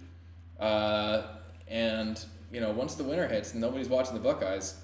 [0.60, 1.24] uh,
[1.68, 4.76] and you know once the winter hits and nobody's watching the Buckeyes,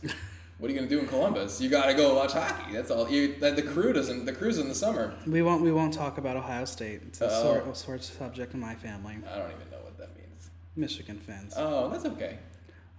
[0.57, 1.59] what are you gonna do in Columbus?
[1.61, 2.73] You gotta go watch hockey.
[2.73, 3.09] That's all.
[3.09, 4.25] You that the crew doesn't.
[4.25, 5.13] The crew's in the summer.
[5.27, 7.01] We won't we won't talk about Ohio State.
[7.07, 7.43] It's a Oh.
[7.43, 9.15] sore, a sore subject in my family.
[9.31, 10.49] I don't even know what that means.
[10.75, 11.53] Michigan fans.
[11.57, 12.37] Oh, that's okay.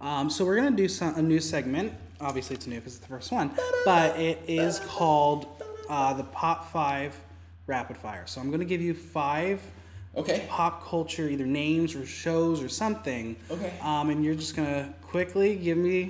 [0.01, 1.93] Um, so we're gonna do some, a new segment.
[2.21, 3.51] Obviously, it's new because it's the first one,
[3.85, 5.47] but it is called
[5.89, 7.19] uh, the Pop Five
[7.67, 8.23] Rapid Fire.
[8.25, 9.59] So I'm gonna give you five
[10.15, 10.45] Okay.
[10.49, 13.35] pop culture, either names or shows or something.
[13.49, 13.73] Okay.
[13.81, 16.05] Um, and you're just gonna quickly give me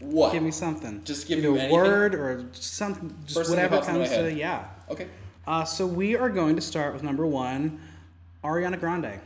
[0.00, 0.32] What?
[0.32, 1.02] Give me something.
[1.04, 4.16] Just give either you a word or something, just First whatever pops into my comes
[4.16, 4.36] to head.
[4.36, 4.64] yeah.
[4.90, 5.06] Okay.
[5.46, 7.80] Uh, so we are going to start with number one,
[8.44, 9.18] Ariana Grande.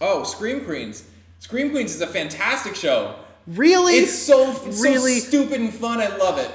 [0.00, 1.04] Oh, Scream Queens.
[1.38, 3.14] Scream Queens is a fantastic show.
[3.46, 3.94] Really?
[3.94, 5.20] It's so it's really.
[5.20, 6.00] so stupid and fun.
[6.00, 6.50] I love it.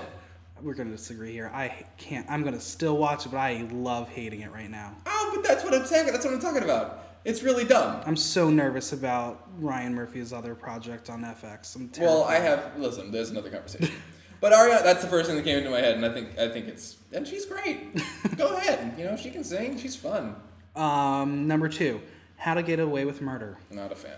[0.63, 1.51] We're gonna disagree here.
[1.53, 2.25] I can't.
[2.29, 4.95] I'm gonna still watch it, but I love hating it right now.
[5.05, 6.07] Oh, but that's what I'm saying.
[6.07, 7.03] That's what I'm talking about.
[7.25, 8.01] It's really dumb.
[8.05, 11.75] I'm so nervous about Ryan Murphy's other project on FX.
[11.75, 13.11] I'm Well, I have listen.
[13.11, 13.93] There's another conversation.
[14.41, 16.47] but Ariana, that's the first thing that came into my head, and I think I
[16.47, 17.79] think it's and she's great.
[18.37, 18.93] Go ahead.
[18.97, 19.77] You know, she can sing.
[19.77, 20.35] She's fun.
[20.77, 22.01] Um, number two,
[22.37, 23.57] How to Get Away with Murder.
[23.69, 24.17] Not a fan.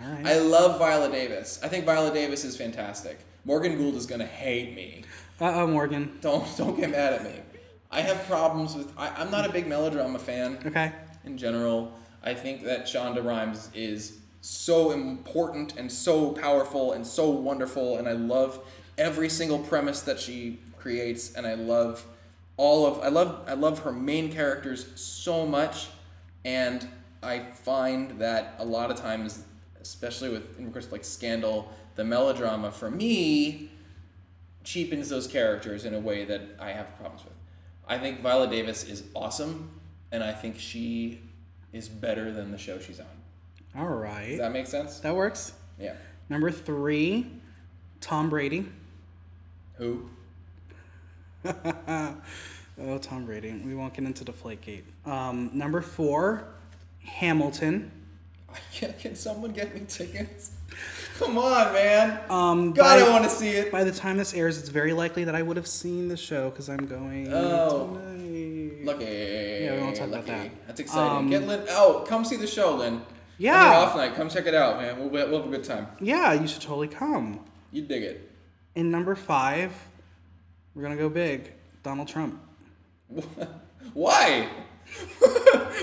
[0.00, 0.24] All right.
[0.24, 1.58] I love Viola Davis.
[1.64, 3.18] I think Viola Davis is fantastic.
[3.44, 5.04] Morgan Gould is gonna hate me.
[5.40, 6.18] Uh oh, Morgan.
[6.20, 7.40] Don't don't get mad at me.
[7.90, 8.92] I have problems with.
[8.98, 10.58] I, I'm not a big melodrama fan.
[10.66, 10.92] Okay.
[11.24, 11.92] in general.
[12.22, 18.08] I think that Shonda Rhimes is so important and so powerful and so wonderful, and
[18.08, 18.60] I love
[18.96, 22.04] every single premise that she creates, and I love
[22.56, 25.88] all of I love I love her main characters so much,
[26.44, 26.86] and
[27.22, 29.44] I find that a lot of times,
[29.80, 33.70] especially with in regards to like Scandal, the melodrama for me
[34.68, 37.32] cheapens those characters in a way that I have problems with.
[37.86, 39.70] I think Viola Davis is awesome,
[40.12, 41.22] and I think she
[41.72, 43.06] is better than the show she's on.
[43.74, 44.28] All right.
[44.28, 45.00] Does that make sense?
[45.00, 45.54] that works.
[45.80, 45.94] Yeah.
[46.28, 47.30] Number three,
[48.02, 48.66] Tom Brady.
[49.76, 50.08] Who?
[52.80, 53.60] Oh, Tom Brady.
[53.64, 54.84] We won't get into Deflategate.
[55.04, 56.44] Um, number four,
[57.04, 57.90] Hamilton.
[58.72, 60.52] Can, can someone get me tickets?
[61.18, 62.20] Come on, man.
[62.30, 63.72] Um, God, by, I want to see it.
[63.72, 66.48] by the time this airs, it's very likely that I would have seen the show
[66.50, 67.98] because I'm going Oh.
[68.00, 68.84] tonight.
[68.84, 69.04] Lucky.
[69.04, 70.50] Yeah, we won't talk about that.
[70.68, 71.16] That's exciting.
[71.16, 71.64] Um, get Lynn.
[71.70, 73.02] Oh, come see the show, Lynn.
[73.36, 73.78] Yeah.
[73.78, 74.98] Off night, come check it out, man.
[74.98, 75.88] We'll, we'll have a good time.
[76.00, 77.40] Yeah, you should totally come.
[77.72, 78.30] You dig it.
[78.76, 79.72] In number five,
[80.74, 81.52] we're gonna go big.
[81.82, 82.40] Donald Trump.
[83.94, 84.48] Why?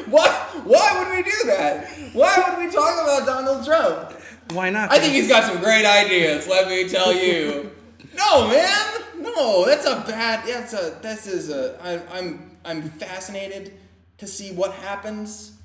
[0.07, 0.27] Why?
[0.63, 1.88] Why would we do that?
[2.13, 4.13] Why would we talk about Donald Trump?
[4.52, 4.91] Why not?
[4.91, 6.48] I think he's got some great ideas.
[6.48, 7.72] Let me tell you.
[8.16, 9.02] No, man.
[9.20, 10.48] No, that's a bad.
[10.48, 10.98] That's a.
[11.02, 11.78] This is a.
[11.84, 12.58] I, I'm.
[12.64, 13.74] I'm fascinated
[14.20, 15.58] to see what happens.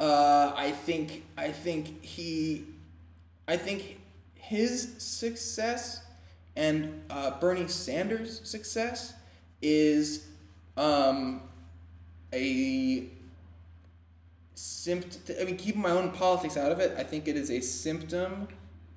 [0.00, 1.24] Uh, I think.
[1.36, 2.64] I think he.
[3.46, 4.00] I think
[4.36, 6.00] his success
[6.58, 9.14] and uh, Bernie Sanders' success
[9.62, 10.26] is
[10.76, 11.42] um,
[12.32, 13.06] a
[14.58, 15.36] symptom.
[15.40, 18.48] I mean, keeping my own politics out of it, I think it is a symptom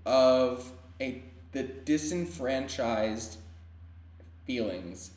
[0.05, 3.38] of a the disenfranchised
[4.45, 5.12] feelings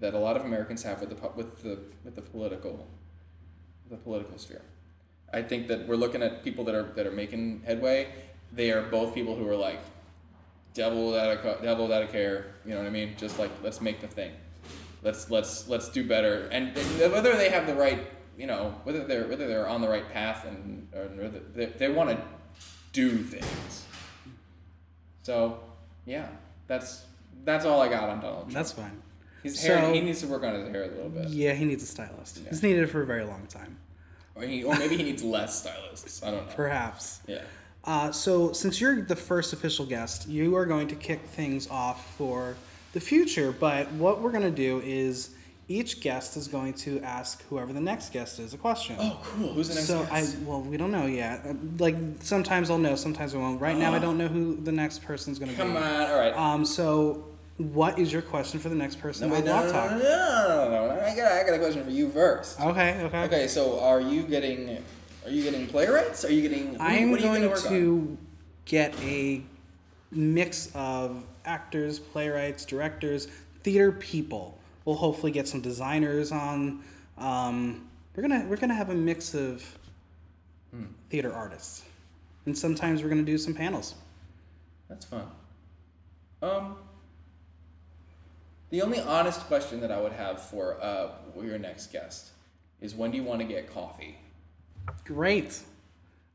[0.00, 2.86] that a lot of Americans have with the with the with the political
[3.88, 4.62] the political sphere.
[5.32, 8.12] I think that we're looking at people that are that are making headway.
[8.52, 9.80] They are both people who are like
[10.72, 12.46] devil without a devil without a care.
[12.64, 13.14] You know what I mean?
[13.16, 14.32] Just like let's make the thing.
[15.02, 16.48] Let's let's let's do better.
[16.50, 18.00] And, and whether they have the right
[18.38, 20.88] you know whether they're whether they're on the right path and
[21.54, 22.18] they, they want to
[22.92, 23.84] do things.
[25.22, 25.60] So
[26.06, 26.28] yeah,
[26.66, 27.04] that's
[27.44, 28.52] that's all I got on Donald Trump.
[28.52, 29.02] That's fine.
[29.42, 31.28] His hair, So- he needs to work on his hair a little bit.
[31.28, 32.40] Yeah, he needs a stylist.
[32.42, 32.48] Yeah.
[32.50, 33.76] He's needed it for a very long time.
[34.34, 36.22] Or, he, or maybe he needs less stylists.
[36.22, 36.54] I don't know.
[36.54, 37.20] Perhaps.
[37.26, 37.42] Yeah.
[37.84, 42.16] Uh, so, since you're the first official guest, you are going to kick things off
[42.16, 42.56] for
[42.94, 43.52] the future.
[43.52, 45.34] But what we're going to do is
[45.68, 48.96] each guest is going to ask whoever the next guest is a question.
[48.98, 49.54] Oh, cool.
[49.54, 50.36] Who's the next so guest?
[50.36, 51.44] I well, we don't know yet.
[51.46, 53.60] Uh, Like sometimes I'll know, sometimes I won't.
[53.60, 55.62] Right now, I don't know who the next person's going to be.
[55.62, 55.82] Come on.
[55.82, 56.36] All right.
[56.36, 56.64] Um.
[56.64, 57.24] So,
[57.56, 59.90] what is your question for the next person no, on wait, no, Block no, Talk?
[59.90, 61.00] no, no, no, no, no.
[61.00, 62.60] I got, I got a question for you first.
[62.60, 63.00] Okay.
[63.02, 63.22] Okay.
[63.24, 64.82] Okay, so are you getting,
[65.24, 66.24] are you getting playwrights?
[66.24, 66.78] Are you getting?
[66.80, 67.68] I am what are you going gonna on?
[67.68, 68.18] to
[68.66, 69.42] get a
[70.10, 73.28] mix of actors, playwrights, directors,
[73.62, 74.58] theater people.
[74.84, 76.82] We'll hopefully get some designers on.
[77.16, 79.78] Um, we're gonna we're gonna have a mix of
[80.72, 80.86] Hmm.
[81.08, 81.84] theater artists,
[82.46, 83.94] and sometimes we're gonna do some panels.
[84.88, 85.30] That's fun.
[86.42, 86.76] Um,
[88.70, 92.30] the only honest question that I would have for uh, your next guest
[92.80, 94.18] is when do you want to get coffee?
[95.04, 95.62] Great,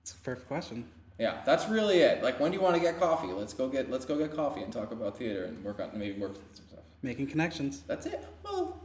[0.02, 0.86] it's a perfect question.
[1.20, 2.24] Yeah, that's really it.
[2.24, 3.28] Like, when do you want to get coffee?
[3.28, 6.18] Let's go get let's go get coffee and talk about theater and work on maybe
[6.20, 6.36] work.
[7.02, 7.82] Making connections.
[7.88, 8.26] That's it.
[8.44, 8.80] Well,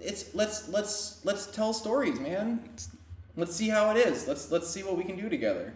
[0.00, 2.60] it's let's let's let's tell stories, man.
[3.36, 4.28] Let's see how it is.
[4.28, 5.74] Let's let's see what we can do together.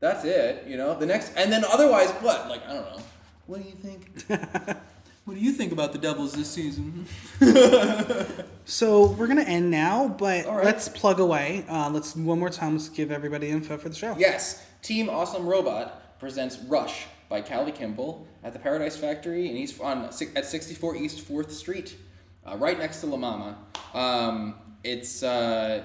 [0.00, 0.64] That's it.
[0.66, 2.48] You know, the next and then otherwise what?
[2.48, 3.02] Like I don't know.
[3.46, 4.24] What do you think?
[5.24, 7.06] what do you think about the Devils this season?
[8.64, 10.64] So we're gonna end now, but right.
[10.64, 11.64] let's plug away.
[11.68, 12.74] Uh, let's one more time.
[12.74, 14.14] Let's give everybody info for the show.
[14.16, 19.80] Yes, Team Awesome Robot presents Rush by Callie Kimball at the Paradise Factory in East
[19.80, 21.96] on at 64 East Fourth Street,
[22.44, 23.56] uh, right next to La Mama.
[23.94, 25.82] Um, it's uh,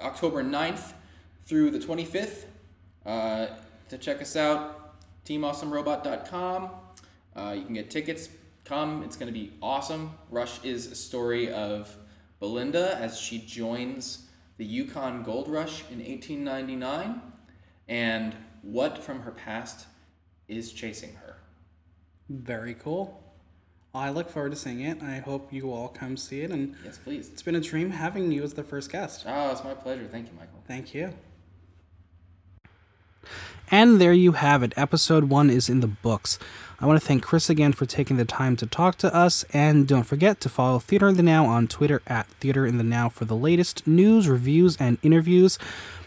[0.00, 0.94] October 9th
[1.46, 2.46] through the 25th.
[3.06, 3.46] Uh,
[3.88, 4.96] to check us out,
[5.26, 6.70] teamawesomerobot.com.
[7.36, 8.28] Uh, you can get tickets.
[8.64, 10.14] Come, it's going to be awesome.
[10.28, 11.96] Rush is a story of
[12.40, 17.22] Belinda as she joins the Yukon Gold Rush in 1899
[17.86, 19.86] and what from her past
[20.48, 21.36] is chasing her.
[22.28, 23.20] Very cool.
[23.94, 25.02] I look forward to seeing it.
[25.02, 26.50] I hope you all come see it.
[26.50, 27.28] And Yes, please.
[27.28, 29.24] it's been a dream having you as the first guest.
[29.26, 30.06] Oh, it's my pleasure.
[30.10, 30.62] Thank you, Michael.
[30.66, 31.12] Thank you.
[33.70, 34.72] And there you have it.
[34.76, 36.38] Episode one is in the books.
[36.80, 39.44] I want to thank Chris again for taking the time to talk to us.
[39.54, 42.84] And don't forget to follow Theater in the Now on Twitter at Theater in the
[42.84, 45.58] Now for the latest news, reviews, and interviews.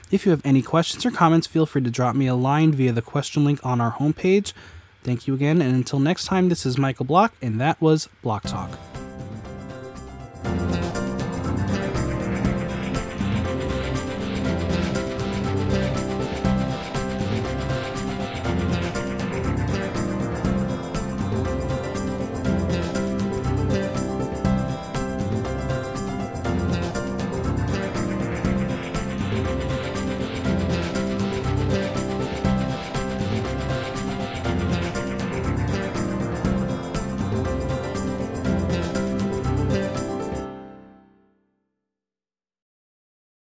[0.09, 2.93] If you have any questions or comments, feel free to drop me a line via
[2.93, 4.53] the question link on our homepage.
[5.03, 8.43] Thank you again, and until next time, this is Michael Block, and that was Block
[8.43, 8.71] Talk.